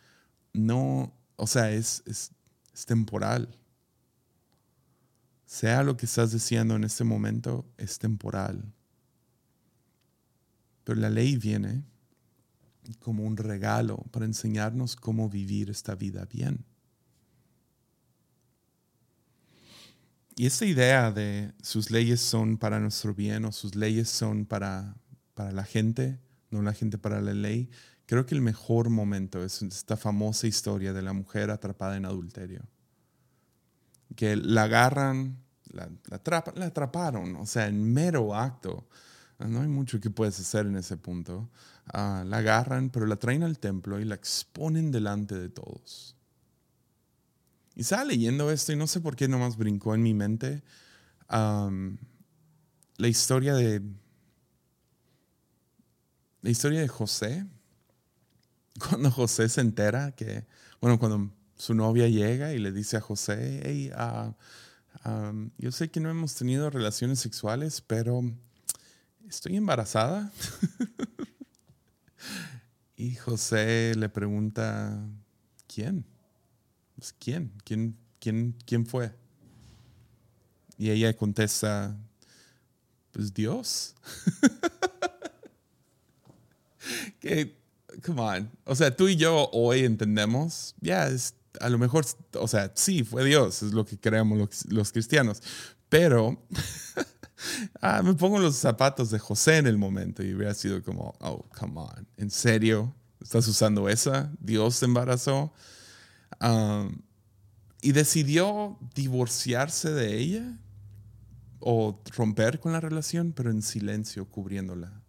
[0.53, 2.31] no, o sea, es, es,
[2.73, 3.59] es temporal
[5.47, 8.73] sea lo que estás diciendo en este momento, es temporal.
[10.85, 11.85] Pero la ley viene
[12.99, 16.65] como un regalo para enseñarnos cómo vivir esta vida bien.
[20.37, 24.97] Y esta idea de sus leyes son para nuestro bien o sus leyes son para,
[25.35, 27.71] para la gente, no la gente para la ley,
[28.07, 32.69] creo que el mejor momento es esta famosa historia de la mujer atrapada en adulterio.
[34.17, 35.39] Que la agarran,
[35.71, 38.87] la, la, atraparon, o sea, en mero acto.
[39.39, 41.51] No hay mucho que puedes hacer en ese punto.
[41.93, 46.17] Ah, la agarran, pero la traen al templo y la exponen delante de todos.
[47.75, 50.63] Y estaba leyendo esto y no sé por qué nomás brincó en mi mente
[51.29, 53.83] la historia de
[56.43, 57.47] la historia de José.
[58.89, 60.47] Cuando José se entera que,
[60.81, 64.33] bueno, cuando su novia llega y le dice a José, hey, uh,
[65.59, 68.23] yo sé que no hemos tenido relaciones sexuales, pero
[69.29, 70.33] estoy embarazada.
[72.97, 74.99] y José le pregunta,
[75.67, 76.05] ¿quién?
[76.97, 77.53] Pues, ¿Quién?
[77.65, 79.13] ¿Quién, quién, quién fue?
[80.79, 81.97] Y ella contesta,
[83.13, 83.95] pues Dios.
[87.21, 87.57] que,
[88.05, 88.51] come on.
[88.65, 92.05] O sea, tú y yo hoy entendemos, ya, es a lo mejor,
[92.39, 95.43] o sea, sí, fue Dios, es lo que creemos los, cristianos,
[95.89, 96.47] pero
[97.81, 101.49] ah, me pongo los zapatos de José en el momento y hubiera sido como, oh,
[101.59, 102.95] come on, ¿en serio?
[103.21, 104.33] ¿Estás usando esa?
[104.41, 105.53] ¿Dios se embarazó?
[107.81, 110.59] y decidió divorciarse de ella
[111.61, 115.03] o romper con la relación, pero en silencio, cubriéndola.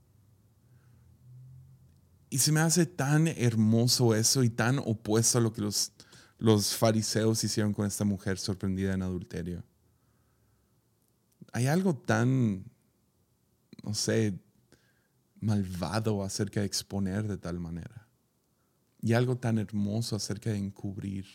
[2.30, 5.92] Y se me hace tan hermoso eso y tan opuesto a lo que los
[6.38, 9.64] los fariseos hicieron con esta mujer sorprendida en adulterio.
[11.54, 12.66] Hay algo tan,
[13.84, 14.38] no sé,
[15.40, 18.08] malvado acerca de exponer de tal manera.
[19.02, 21.26] Y algo tan hermoso acerca de encubrir,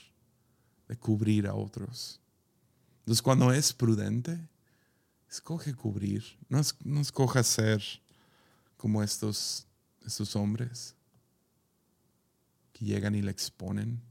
[0.88, 2.20] de cubrir a otros.
[3.00, 4.48] Entonces cuando es prudente,
[5.30, 7.82] escoge cubrir, no, no escoja ser
[8.76, 9.66] como estos,
[10.04, 10.96] estos hombres
[12.72, 14.09] que llegan y le exponen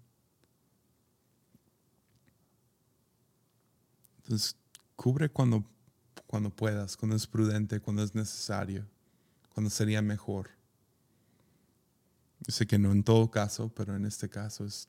[4.29, 4.55] Entonces,
[4.95, 5.65] cubre cuando,
[6.27, 8.85] cuando puedas, cuando es prudente, cuando es necesario,
[9.51, 10.51] cuando sería mejor.
[12.41, 14.87] Yo sé que no en todo caso, pero en este caso es,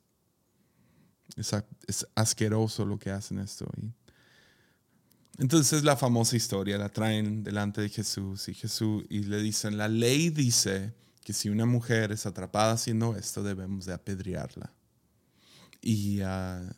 [1.38, 3.66] es, asqueroso lo que hacen esto.
[3.78, 3.90] Y,
[5.38, 9.78] entonces es la famosa historia, la traen delante de Jesús y Jesús y le dicen,
[9.78, 10.92] la ley dice
[11.24, 14.70] que si una mujer es atrapada haciendo esto debemos de apedrearla.
[15.80, 16.68] Y, uh,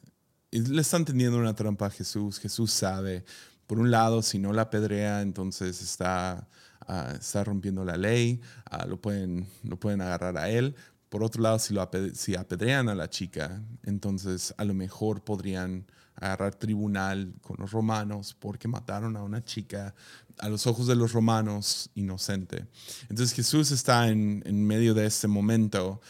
[0.53, 2.39] le están teniendo una trampa a Jesús.
[2.39, 3.25] Jesús sabe
[3.73, 6.47] por un lado, si no la apedrea, entonces está,
[6.87, 10.75] ah, está rompiendo la ley, ah, lo, pueden, lo pueden agarrar a él.
[11.09, 15.87] Por otro lado, si, lo si apedrean a la chica, entonces a lo mejor podrían
[16.17, 19.95] agarrar tribunal con los romanos porque mataron a una chica
[20.39, 22.67] a los ojos de los romanos inocente.
[23.09, 26.03] Entonces Jesús está en, en medio de este momento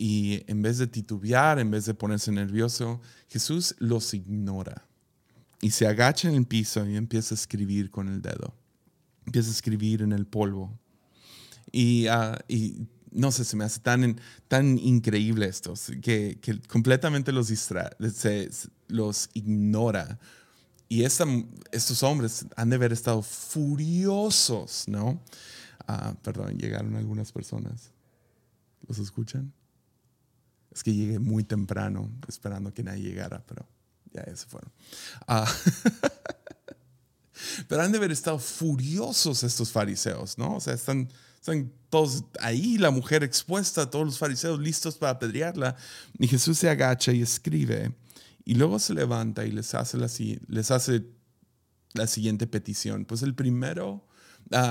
[0.00, 4.86] y en vez de titubear, en vez de ponerse nervioso, Jesús los ignora
[5.60, 8.54] y se agacha en el piso y empieza a escribir con el dedo.
[9.26, 10.72] Empieza a escribir en el polvo.
[11.70, 17.30] Y, uh, y no sé, se me hace tan, tan increíble esto, que, que completamente
[17.30, 18.48] los, distra se,
[18.88, 20.18] los ignora.
[20.88, 21.26] Y esta,
[21.72, 25.20] estos hombres han de haber estado furiosos, ¿no?
[25.86, 27.90] Uh, perdón, llegaron algunas personas.
[28.88, 29.52] ¿Los escuchan?
[30.70, 33.66] Es que llegué muy temprano esperando que nadie llegara, pero
[34.12, 34.70] ya, se fueron.
[35.28, 35.44] Uh,
[37.68, 40.56] pero han de haber estado furiosos estos fariseos, ¿no?
[40.56, 45.76] O sea, están, están todos ahí, la mujer expuesta, todos los fariseos listos para apedrearla.
[46.18, 47.92] Y Jesús se agacha y escribe.
[48.44, 50.08] Y luego se levanta y les hace la,
[50.48, 51.04] les hace
[51.94, 53.04] la siguiente petición.
[53.04, 54.06] Pues el primero,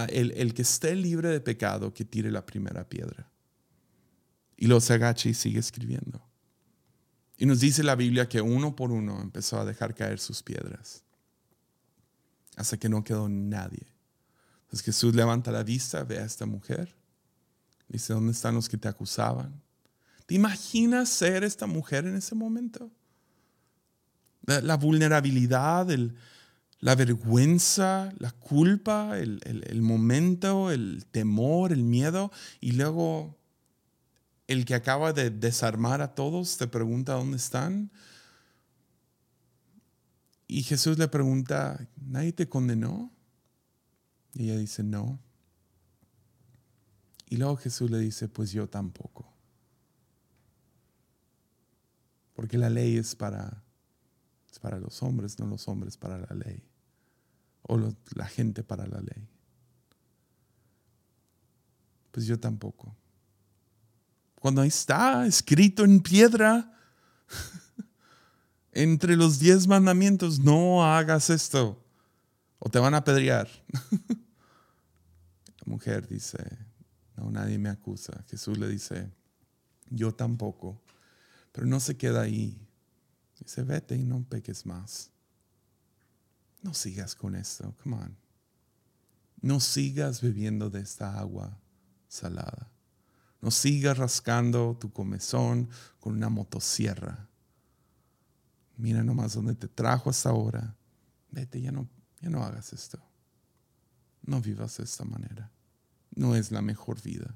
[0.10, 3.29] el, el que esté libre de pecado, que tire la primera piedra.
[4.62, 6.22] Y luego se agacha y sigue escribiendo.
[7.38, 11.02] Y nos dice la Biblia que uno por uno empezó a dejar caer sus piedras.
[12.58, 13.88] Hasta que no quedó nadie.
[14.64, 16.94] Entonces Jesús levanta la vista, ve a esta mujer.
[17.88, 19.62] Dice, ¿dónde están los que te acusaban?
[20.26, 22.92] ¿Te imaginas ser esta mujer en ese momento?
[24.46, 25.88] La, vulnerabilidad,
[26.82, 32.30] la vergüenza, la culpa, el, el momento, el temor, el miedo.
[32.60, 33.39] Y luego
[34.50, 37.92] el que acaba de desarmar a todos te pregunta dónde están.
[40.48, 43.14] Y Jesús le pregunta, ¿nadie te condenó?
[44.34, 45.20] Y ella dice, no.
[47.28, 49.32] Y luego Jesús le dice, pues yo tampoco.
[52.34, 53.64] Porque la ley es para,
[54.52, 56.64] es para los hombres, no los hombres para la ley.
[57.62, 57.78] O
[58.16, 59.28] la gente para la ley.
[62.12, 62.96] Pues yo tampoco.
[64.40, 66.74] Cuando está escrito en piedra,
[68.72, 71.84] entre los diez mandamientos, no hagas esto
[72.60, 73.48] o te van a apedrear.
[74.10, 76.38] La mujer dice,
[77.16, 78.24] no, nadie me acusa.
[78.30, 79.12] Jesús le dice,
[79.90, 80.82] yo tampoco.
[81.52, 82.58] Pero no se queda ahí.
[83.40, 85.12] Dice, vete y no peques más.
[86.62, 88.18] No sigas con esto, come on.
[89.42, 91.58] No sigas bebiendo de esta agua
[92.10, 92.70] salada.
[93.42, 95.70] No sigas rascando tu comezón
[96.00, 97.30] con una motosierra.
[98.78, 100.76] Mira nomás dónde te trajo hasta ahora.
[101.32, 101.88] Vete, ya no,
[102.22, 103.00] ya no hagas esto.
[104.24, 105.52] No vivas de esta manera.
[106.16, 107.34] No es la mejor vida.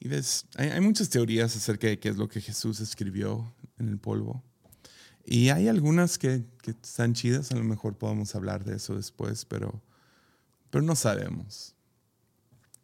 [0.00, 3.98] Y ves, hay, muchas teorías acerca de qué es lo que Jesús escribió en el
[3.98, 4.42] polvo.
[5.24, 9.44] Y hay algunas que, que están chidas, a lo mejor podemos hablar de eso después,
[9.44, 9.82] pero,
[10.70, 11.75] pero no sabemos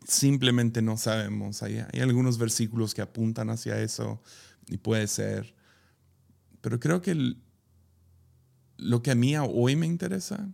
[0.07, 1.63] simplemente no sabemos.
[1.63, 4.23] Hay, hay, algunos versículos que apuntan hacia eso
[4.69, 5.55] y puede ser.
[6.61, 7.37] Pero creo que
[8.77, 10.49] lo que a mí hoy me interesa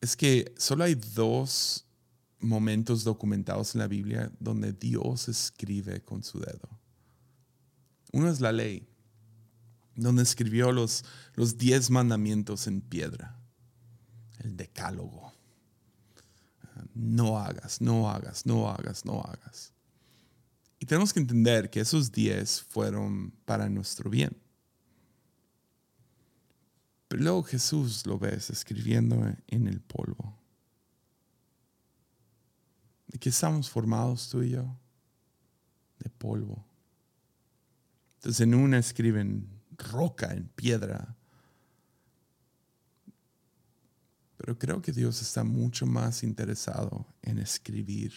[0.00, 1.86] es que solo hay dos
[2.40, 6.68] momentos documentados en la Biblia donde Dios escribe con su dedo.
[8.12, 8.88] Uno es la ley,
[9.94, 13.36] donde escribió los, los diez mandamientos en piedra,
[14.38, 15.37] el decálogo
[16.98, 19.72] no hagas, no hagas, no hagas, no hagas.
[20.80, 24.36] Y tenemos que entender que esos diez fueron para nuestro bien.
[27.06, 30.36] Pero luego Jesús lo ves escribiendo en el polvo.
[33.06, 34.78] ¿De qué estamos formados tú y yo?
[36.00, 36.64] De polvo.
[38.16, 41.16] Entonces en una escriben roca, en piedra,
[44.48, 48.14] Pero creo que Dios está mucho más interesado en escribir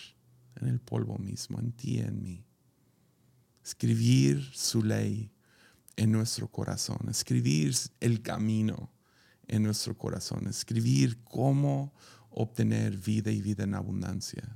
[0.56, 2.46] en el polvo mismo, en ti en mí.
[3.62, 5.30] Escribir su ley
[5.98, 8.94] en nuestro corazón, escribir el camino
[9.50, 11.94] en nuestro corazón, escribir cómo
[12.30, 14.56] obtener vida y vida en abundancia.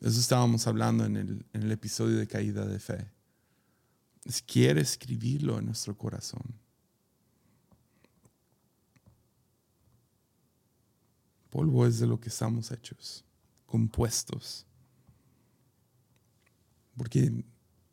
[0.00, 3.10] eso estábamos hablando en el, en el episodio de caída de fe.
[4.46, 6.65] quiere escribirlo en nuestro corazón.
[11.50, 13.24] Polvo es de lo que estamos hechos,
[13.66, 14.66] compuestos.
[16.96, 17.44] Porque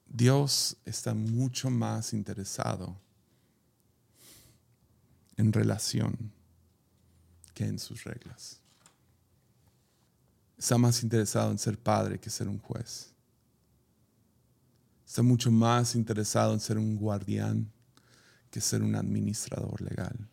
[0.08, 2.96] Dios está mucho más interesado
[5.38, 6.32] en relación
[7.54, 8.60] que en sus reglas.
[10.58, 13.14] Está más interesado en ser padre que ser un juez.
[15.06, 17.72] Está mucho más interesado en ser un guardián
[18.50, 20.30] que ser un administrador legal.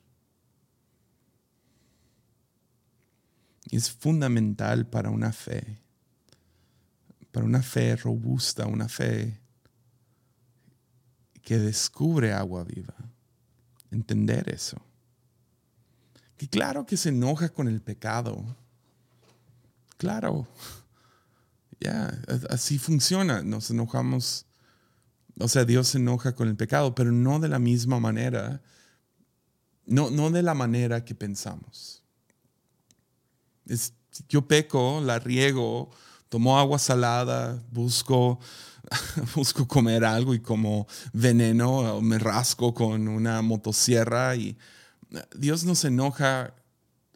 [3.68, 5.82] Es fundamental para una fe,
[7.30, 9.40] para una fe robusta, una fe
[11.42, 12.94] que descubre agua viva,
[13.90, 14.80] entender eso.
[16.36, 18.56] Que claro que se enoja con el pecado.
[19.96, 20.46] Claro.
[21.82, 22.12] Ya,
[22.50, 23.42] así funciona.
[23.42, 24.44] Nos enojamos.
[25.38, 28.60] O sea, Dios se enoja con el pecado, pero no de la misma manera.
[29.86, 32.00] No, no de la manera que pensamos
[34.28, 35.90] yo peco, la riego,
[36.28, 38.40] tomo agua salada, busco,
[39.34, 44.56] busco comer algo y como veneno, me rasco con una motosierra y
[45.36, 46.54] Dios no se enoja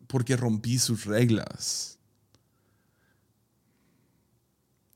[0.07, 1.99] porque rompí sus reglas.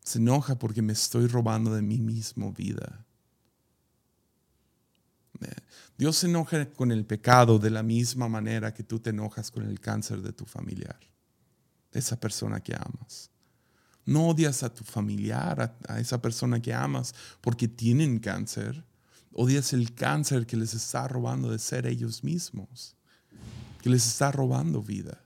[0.02, 3.04] Se enoja porque me estoy robando de mí mismo vida.
[5.96, 9.64] Dios se enoja con el pecado de la misma manera que tú te enojas con
[9.64, 10.98] el cáncer de tu familiar
[11.92, 13.30] esa persona que amas.
[14.04, 18.84] No odias a tu familiar, a, esa persona que amas porque tienen cáncer.
[19.32, 22.96] Odias el cáncer que les está robando de ser ellos mismos,
[23.82, 25.22] que les está robando vida.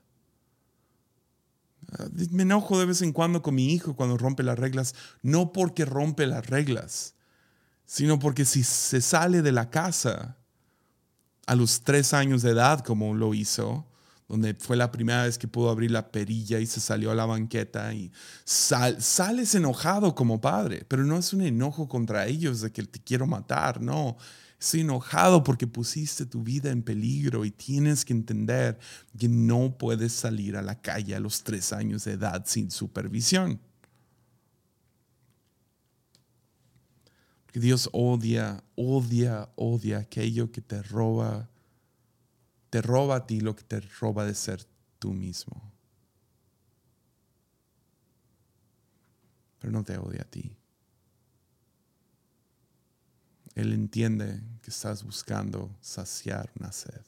[1.93, 5.53] Ah, me enojo de vez en cuando con mi hijo cuando rompe las reglas, no
[5.53, 7.15] porque rompe las reglas,
[7.85, 10.37] sino porque si se sale de la casa
[11.45, 13.87] a los tres años de edad como lo hizo,
[14.27, 17.25] donde fue la primera vez que pudo abrir la perilla y se salió a la
[17.25, 18.11] banqueta y
[18.45, 23.27] sales enojado como padre, pero no es un enojo contra ellos de que te quiero
[23.27, 24.17] matar, no.
[24.59, 28.79] Estoy enojado porque pusiste tu vida en peligro y tienes que entender
[29.19, 33.59] que no puedes salir a la calle a los tres años de edad sin supervisión.
[37.43, 41.49] Porque Dios odia, odia, odia aquello que te roba
[42.73, 44.65] te roba a ti lo que te roba de ser
[44.97, 45.71] tú mismo.
[49.59, 50.57] Pero no te odia a ti.
[53.53, 57.03] Él entiende que estás buscando saciar una sed.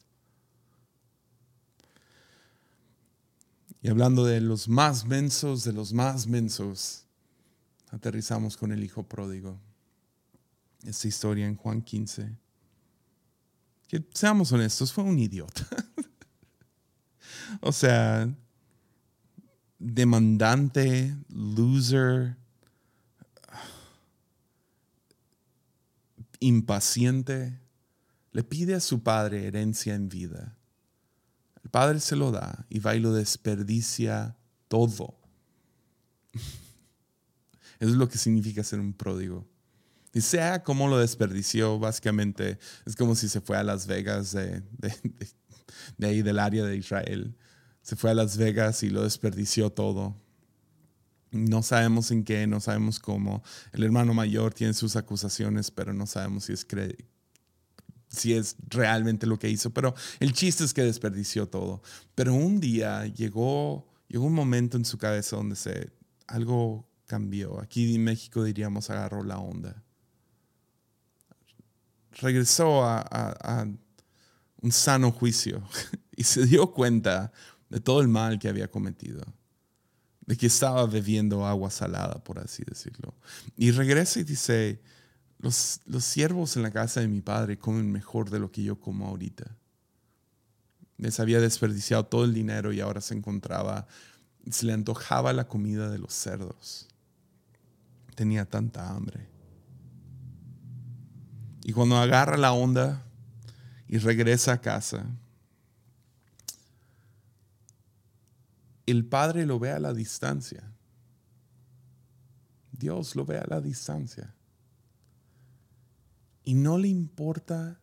[3.82, 7.08] Y hablando de los más mensos, de los más mensos,
[7.90, 9.60] aterrizamos con el hijo pródigo.
[10.84, 12.45] Esta historia en Juan 15
[13.88, 15.68] que seamos honestos, fue un idiota.
[17.62, 18.28] o sea,
[19.80, 22.38] demandante, loser,
[26.40, 27.60] impaciente,
[28.32, 30.58] le pide a su padre herencia en vida.
[31.64, 35.16] El padre se lo da y va y lo desperdicia todo.
[36.34, 36.44] Eso
[37.80, 39.48] es lo que significa ser un pródigo.
[40.16, 44.64] Y sea como lo desperdició, básicamente es como si se fue a Las Vegas de,
[45.98, 47.36] de, ahí del área de Israel.
[47.82, 50.16] Se fue a Las Vegas y lo desperdició todo.
[51.32, 53.44] No sabemos en qué, no sabemos cómo.
[53.74, 56.66] El hermano mayor tiene sus acusaciones, pero no sabemos si es,
[58.08, 59.72] si es realmente lo que hizo.
[59.72, 61.82] Pero el chiste es que desperdició todo.
[62.16, 65.92] Pero un día llegó, llegó un momento en su cabeza donde se,
[66.26, 67.60] algo cambió.
[67.60, 69.85] Aquí en México diríamos agarró la onda
[72.16, 73.68] regresó a,
[74.62, 75.62] un sano juicio
[76.16, 77.32] y se dio cuenta
[77.70, 79.24] de todo el mal que había cometido,
[80.26, 83.14] de que estaba bebiendo agua salada, por así decirlo.
[83.56, 84.82] Y regresa y dice,
[85.40, 88.80] los, los siervos en la casa de mi padre comen mejor de lo que yo
[88.80, 89.56] como ahorita.
[90.98, 93.88] Les había desperdiciado todo el dinero y ahora se encontraba,
[94.50, 96.88] se le antojaba la comida de los cerdos.
[98.16, 99.35] Tenía tanta hambre.
[101.68, 103.02] Y cuando agarra la onda
[103.88, 105.04] y regresa a casa,
[108.86, 110.62] el Padre lo ve a la distancia.
[112.72, 114.36] Dios lo ve a la distancia.
[116.44, 117.80] Y no le importa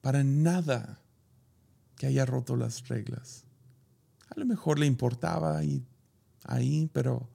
[0.00, 1.00] para nada
[1.96, 3.42] que haya roto las reglas.
[4.30, 5.84] A lo mejor le importaba ahí,
[6.44, 7.28] ahí pero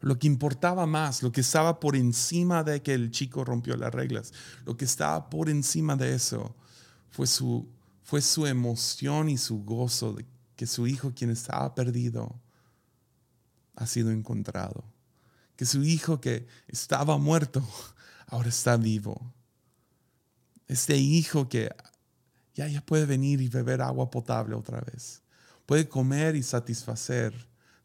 [0.00, 3.94] lo que importaba más, lo que estaba por encima de que el chico rompió las
[3.94, 4.32] reglas,
[4.64, 6.54] lo que estaba por encima de eso
[7.10, 7.68] fue su,
[8.02, 12.40] fue su emoción y su gozo de que su hijo, quien estaba perdido,
[13.74, 14.84] ha sido encontrado.
[15.54, 17.62] Que su hijo que estaba muerto,
[18.26, 19.34] ahora está vivo.
[20.66, 21.70] Este hijo que
[22.54, 25.22] ya, ya puede venir y beber agua potable otra vez.
[25.66, 27.34] Puede comer y satisfacer,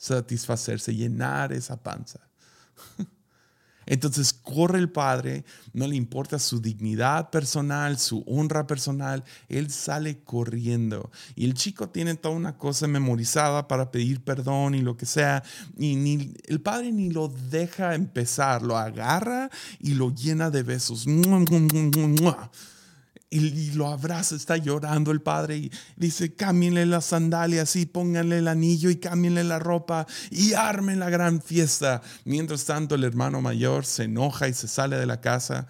[0.02, 2.20] satisfacerse, llenar esa panza.
[3.86, 10.24] Entonces corre el padre, no le importa su dignidad personal, su honra personal, él sale
[10.24, 11.12] corriendo.
[11.36, 15.44] Y el chico tiene toda una cosa memorizada para pedir perdón y lo que sea.
[15.78, 21.06] Y ni, el padre ni lo deja empezar, lo agarra y lo llena de besos
[23.34, 28.48] y, lo abraza, está llorando el padre y dice, cámbienle las sandalias y pónganle el
[28.50, 32.02] anillo y cámbienle la ropa y armen la gran fiesta.
[32.26, 35.66] Mientras tanto el hermano mayor se enoja y se sale de la casa.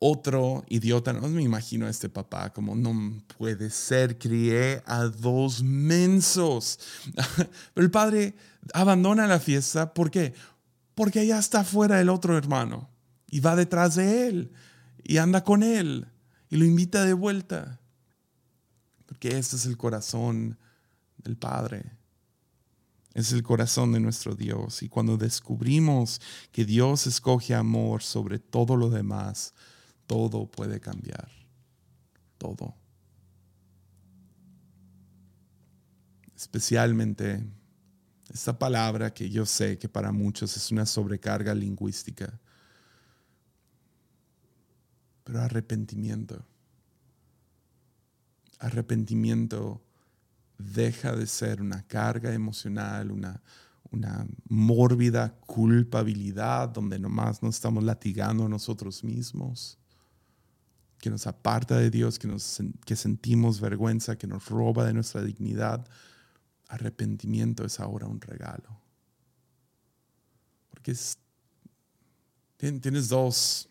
[0.00, 5.62] Otro idiota, no me imagino a este papá como no puede ser, crié a dos
[5.62, 6.80] mensos.
[7.74, 8.34] Pero el padre
[8.74, 10.34] abandona la fiesta, ¿por qué?
[10.96, 12.90] Porque allá está fuera el otro hermano
[13.30, 14.52] y va detrás de él
[15.04, 16.11] y anda con él
[16.52, 17.80] y lo invita de vuelta.
[19.06, 20.58] Porque ese es el corazón
[21.16, 21.96] del Padre.
[23.14, 24.82] Es el corazón de nuestro Dios.
[24.82, 29.54] Y cuando descubrimos que Dios escoge amor sobre todo lo demás,
[30.06, 31.30] todo puede cambiar.
[32.36, 32.74] Todo.
[36.36, 37.46] Especialmente
[38.30, 42.38] esta palabra que yo sé que para muchos es una sobrecarga lingüística
[45.24, 46.44] pero arrepentimiento.
[48.58, 49.82] Arrepentimiento
[50.58, 53.42] deja de ser una carga emocional, una,
[53.90, 59.78] una mórbida culpabilidad donde nomás nos estamos latigando a nosotros mismos,
[60.98, 65.22] que nos aparta de Dios, que, nos, que sentimos vergüenza, que nos roba de nuestra
[65.22, 65.84] dignidad.
[66.68, 68.80] Arrepentimiento es ahora un regalo.
[70.70, 70.94] Porque
[72.56, 73.68] tienes dos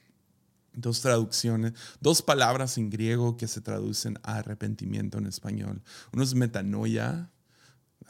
[0.73, 5.81] dos traducciones, dos palabras en griego que se traducen a arrepentimiento en español.
[6.13, 7.31] Uno es metanoia,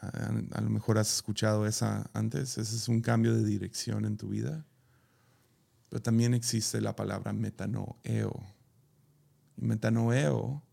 [0.01, 4.29] a, lo mejor has escuchado esa antes, ese es un cambio de dirección en tu
[4.29, 4.65] vida.
[5.89, 8.45] Pero también existe la palabra metanoeo.
[9.57, 10.63] Y metanoeo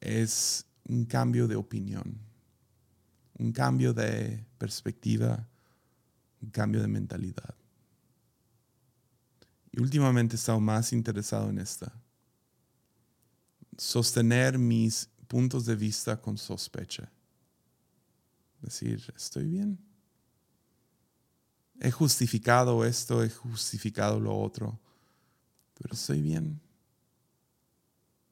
[0.00, 2.18] es un cambio de opinión,
[3.38, 5.46] un cambio de perspectiva,
[6.40, 7.54] un cambio de mentalidad.
[9.72, 11.90] Y últimamente he estado más interesado en esta.
[13.78, 17.10] Sostener mis puntos de vista con sospecha.
[18.60, 19.78] Decir, estoy bien.
[21.80, 24.78] He justificado esto, he justificado lo otro,
[25.74, 26.60] pero estoy bien.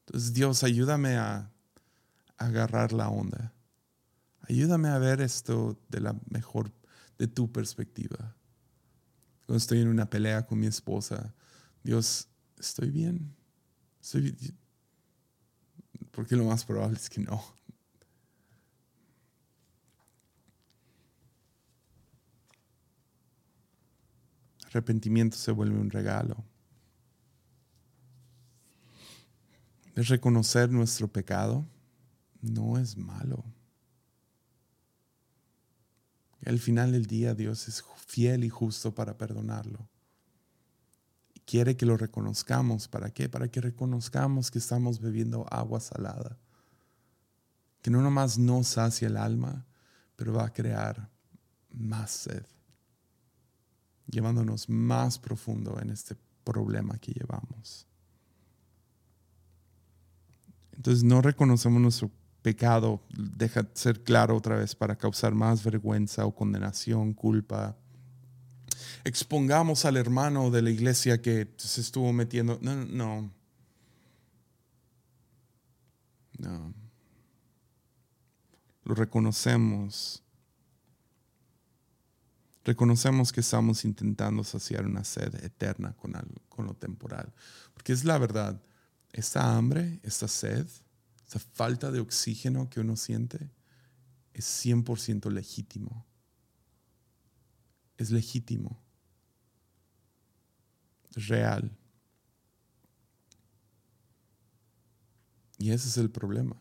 [0.01, 1.51] Entonces, Dios, ayúdame a
[2.36, 3.53] agarrar la onda.
[4.43, 6.70] Ayúdame a ver esto de la mejor,
[7.18, 8.36] de tu perspectiva
[9.51, 11.34] cuando estoy en una pelea con mi esposa,
[11.82, 13.34] Dios, estoy bien.
[14.01, 14.55] Estoy
[16.12, 17.42] Porque lo más probable es que no.
[24.66, 26.44] Arrepentimiento se vuelve un regalo.
[29.96, 31.66] Es reconocer nuestro pecado
[32.40, 33.44] no es malo.
[36.47, 39.88] Al final del día Dios es fiel y justo para perdonarlo.
[41.45, 42.86] quiere que lo reconozcamos.
[42.86, 43.28] ¿Para qué?
[43.28, 46.38] Para que reconozcamos que estamos bebiendo agua salada.
[47.82, 49.66] Que no nomás nos sacia el alma,
[50.14, 51.11] pero va a crear
[51.72, 52.45] más sed.
[54.07, 57.86] Llevándonos más profundo en este problema que llevamos.
[60.72, 62.11] Entonces no reconocemos nuestro
[62.41, 67.76] pecado deja ser claro otra vez para causar más vergüenza o condenación, culpa.
[69.05, 72.59] Expongamos al hermano de la iglesia que se estuvo metiendo.
[72.61, 73.30] No, no.
[76.38, 76.74] No.
[78.84, 80.22] Lo reconocemos.
[82.64, 86.12] Reconocemos que estamos intentando saciar una sed eterna con,
[86.49, 87.32] con lo temporal.
[87.74, 88.61] Porque es la verdad.
[89.12, 90.66] Esta hambre, esta sed,
[91.30, 93.52] esa falta de oxígeno que uno siente
[94.32, 96.04] es 100% legítimo.
[97.96, 98.82] Es legítimo.
[101.14, 101.70] Es real.
[105.58, 106.60] Y ese es el problema.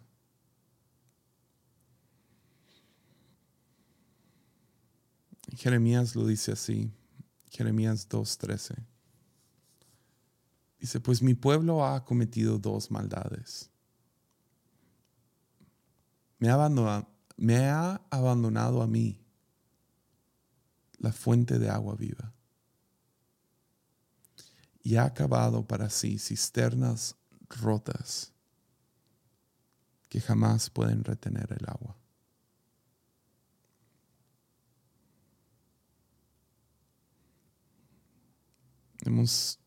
[5.55, 6.91] Jeremías lo dice así,
[7.49, 8.86] Jeremías 2.13.
[10.80, 13.72] Dice, pues mi pueblo ha cometido dos maldades
[16.40, 19.22] me ha abandonado, me ha abandonado a mí
[20.98, 22.34] la fuente de agua viva
[24.82, 27.16] y ha acabado para sí cisternas
[27.50, 28.34] rotas
[30.08, 31.96] que jamás pueden retener el agua.
[39.06, 39.60] Hemos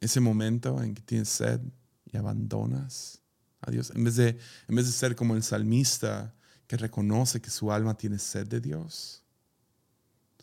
[0.00, 1.60] ese momento en que tienes sed
[2.06, 3.17] y abandonas
[3.60, 4.38] a en vez de,
[4.68, 6.34] en vez de ser como el salmista
[6.66, 9.24] que reconoce que su alma tiene sed de Dios,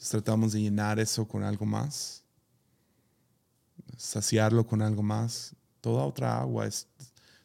[0.10, 2.24] tratamos de llenar eso con algo más,
[3.98, 5.56] saciarlo con algo más.
[5.82, 6.88] Toda otra agua es,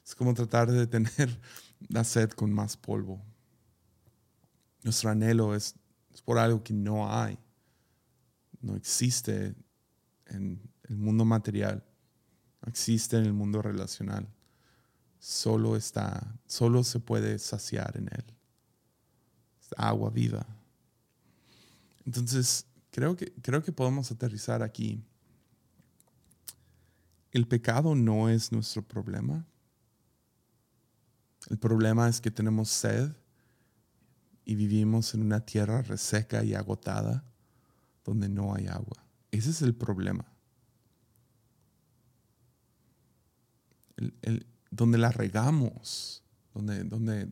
[0.05, 1.41] es como tratar de tener
[1.89, 3.23] la sed con más polvo.
[4.83, 5.75] Nuestro anhelo es,
[6.13, 7.39] es por algo que no hay,
[8.61, 9.55] no existe
[10.27, 11.85] en el mundo material,
[12.63, 14.27] no existe en el mundo relacional.
[15.21, 18.25] Solo está, solo se puede saciar en él.
[19.77, 20.45] agua viva.
[22.05, 25.05] Entonces, creo que, creo que podemos aterrizar aquí.
[27.31, 29.47] El pecado no es nuestro problema.
[31.49, 33.13] El problema es que tenemos sed
[34.45, 37.25] y vivimos en una tierra reseca y agotada
[38.05, 39.05] donde no hay agua.
[39.31, 40.25] Ese es el problema.
[44.71, 46.23] Donde la regamos,
[46.55, 47.29] donde, donde,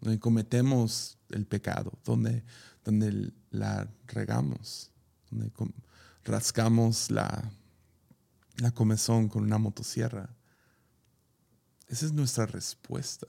[0.00, 2.44] donde cometemos el pecado, donde,
[2.84, 4.90] donde la regamos,
[5.30, 5.50] donde
[6.24, 7.50] rascamos la,
[8.58, 10.28] la comezón con una motosierra.
[11.88, 13.26] Esa es nuestra respuesta.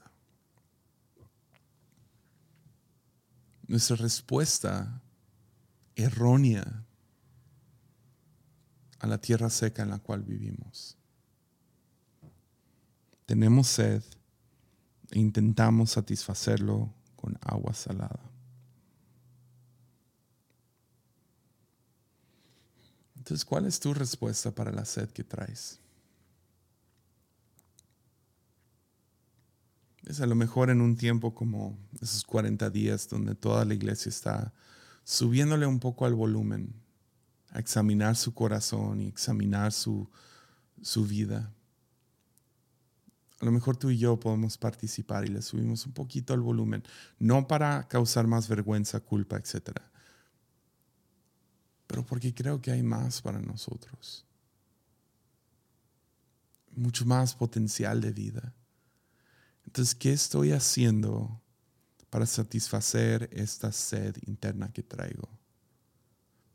[3.66, 5.02] Nuestra respuesta
[5.96, 6.84] errónea
[8.98, 10.96] a la tierra seca en la cual vivimos.
[13.26, 14.02] Tenemos sed
[15.10, 18.30] e intentamos satisfacerlo con agua salada.
[23.16, 25.80] Entonces, ¿cuál es tu respuesta para la sed que traes?
[30.04, 34.10] Es a lo mejor en un tiempo como esos 40 días donde toda la iglesia
[34.10, 34.52] está
[35.04, 36.74] subiéndole un poco al volumen,
[37.48, 40.10] a examinar su corazón y examinar su,
[40.82, 41.53] su vida.
[43.44, 46.82] A lo mejor tú y yo podemos participar y le subimos un poquito al volumen,
[47.18, 49.70] no para causar más vergüenza, culpa, etc.
[51.86, 54.24] Pero porque creo que hay más para nosotros.
[56.74, 58.54] Mucho más potencial de vida.
[59.66, 61.42] Entonces, ¿qué estoy haciendo
[62.08, 65.28] para satisfacer esta sed interna que traigo?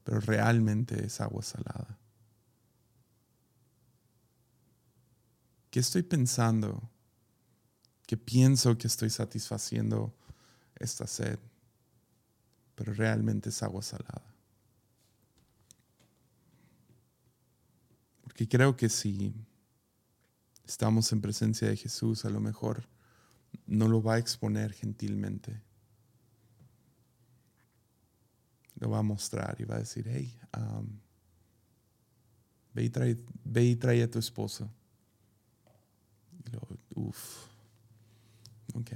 [0.04, 2.00] Pero realmente es agua salada.
[5.70, 6.90] ¿Qué estoy pensando?
[8.08, 10.16] Que pienso que estoy satisfaciendo
[10.76, 11.38] esta sed,
[12.76, 14.34] pero realmente es agua salada.
[18.24, 19.36] Porque creo que si
[20.66, 22.88] estamos en presencia de Jesús, a lo mejor
[23.68, 25.62] no lo va a exponer gentilmente.
[28.76, 31.00] Lo va a mostrar y va a decir, hey, um,
[32.74, 34.72] ve, y trae, ve y trae a tu esposa
[37.00, 37.48] Uf.
[38.74, 38.92] Ok.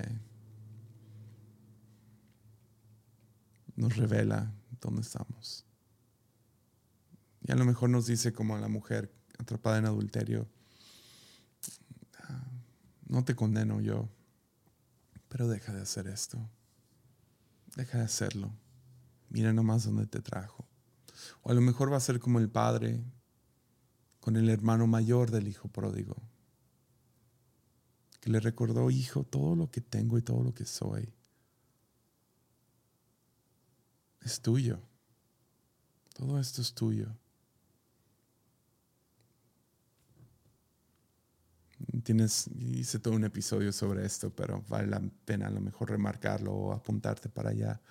[3.77, 5.65] Nos revela dónde estamos.
[7.47, 10.47] Y a lo mejor nos dice como a la mujer atrapada en adulterio,
[12.19, 12.45] ah,
[13.07, 14.09] no te condeno yo,
[15.29, 16.37] pero deja de hacer esto.
[17.77, 18.51] Deja de hacerlo.
[19.29, 20.67] Mira nomás dónde te trajo.
[21.41, 23.01] O a lo mejor va a ser como el padre
[24.19, 26.32] con el hermano mayor del hijo pródigo
[28.23, 31.13] que le recordó, hijo, todo lo que tengo y todo lo que soy
[34.21, 34.79] es tuyo.
[36.13, 37.13] Todo esto es tuyo.
[42.05, 46.53] Tienes, hice todo un episodio sobre esto, pero vale la pena a lo mejor remarcarlo
[46.53, 47.81] o apuntarte para allá.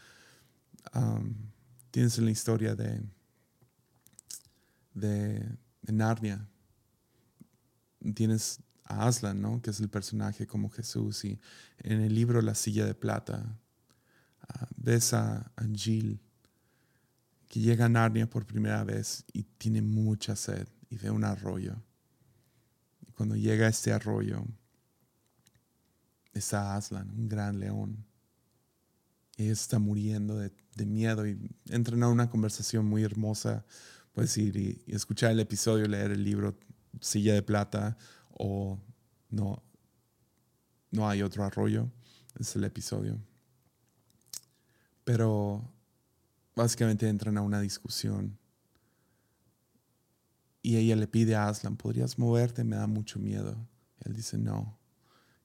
[1.90, 3.02] tienes la historia de,
[4.94, 6.48] de, de Narnia.
[8.14, 9.62] Tienes Aslan, ¿no?
[9.62, 11.24] que es el personaje como Jesús.
[11.24, 11.40] Y
[11.78, 13.58] en el libro La silla de plata
[14.48, 15.52] uh, ves a
[17.48, 21.76] que llega a Narnia por primera vez y tiene mucha sed y ve un arroyo.
[23.06, 24.44] Y cuando llega a este arroyo,
[26.32, 28.06] está Aslan, un gran león.
[29.36, 30.52] Y está muriendo de,
[30.86, 33.64] miedo y entran a una conversación muy hermosa.
[34.12, 36.58] Puedes ir y escuchar el episodio, leer el libro
[37.00, 37.96] Silla de Plata
[38.44, 38.76] o
[39.30, 39.62] no,
[40.90, 41.88] no hay otro arroyo.
[42.38, 43.18] Es el episodio.
[45.04, 45.72] Pero
[46.56, 48.36] básicamente entran a una discusión.
[50.60, 52.64] Y ella le pide a Aslan, ¿podrías moverte?
[52.64, 53.56] Me da mucho miedo.
[54.00, 54.76] Él dice, no.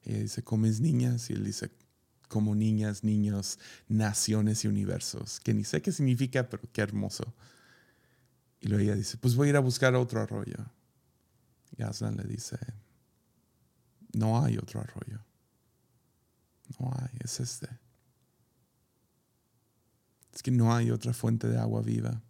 [0.04, 1.30] ella dice, ¿comes niñas?
[1.30, 1.72] Y él dice,
[2.28, 7.36] como niñas, niños, naciones y universos, que ni sé qué significa, pero qué hermoso.
[8.60, 10.58] Y luego ella dice, pues voy a ir a buscar otro arroyo.
[11.78, 12.58] Y Aslan le dice,
[14.18, 15.20] no hay otro arroyo.
[16.80, 17.70] No hay, es este.
[20.34, 22.22] Es que no hay otra fuente de agua viva.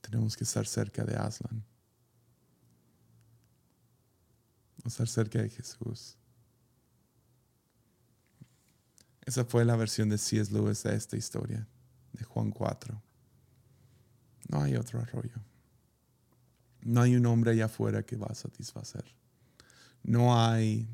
[0.00, 1.64] tenemos que estar cerca de Aslan.
[4.84, 6.16] Estar cerca de Jesús.
[9.26, 10.52] Esa fue la versión de C.S.
[10.52, 11.68] Lewis de esta historia,
[12.12, 13.02] de Juan 4.
[14.48, 15.42] No hay otro arroyo.
[16.80, 19.17] No hay un hombre allá afuera que va a satisfacer.
[20.08, 20.88] No hay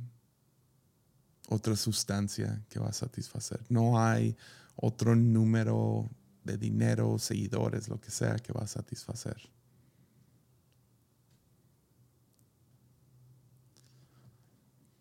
[1.48, 3.64] otra sustancia que va a satisfacer.
[3.68, 4.36] No hay
[4.74, 6.10] otro número
[6.42, 9.36] de dinero, seguidores, lo que sea que va a satisfacer.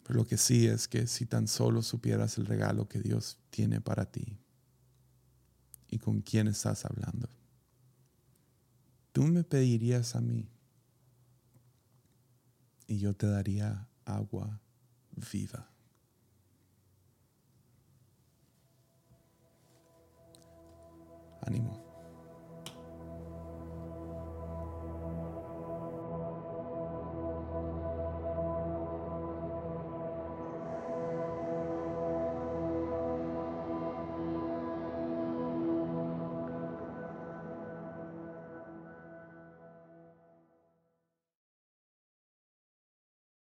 [0.04, 3.82] Pero lo que sí es que si tan solo supieras el regalo que Dios tiene
[3.82, 4.38] para ti
[5.90, 7.30] y con quién estás hablando,
[9.12, 10.48] tú me pedirías a mí
[12.86, 14.60] y yo te daría agua
[15.18, 15.68] viva.
[21.46, 21.83] Ánimo.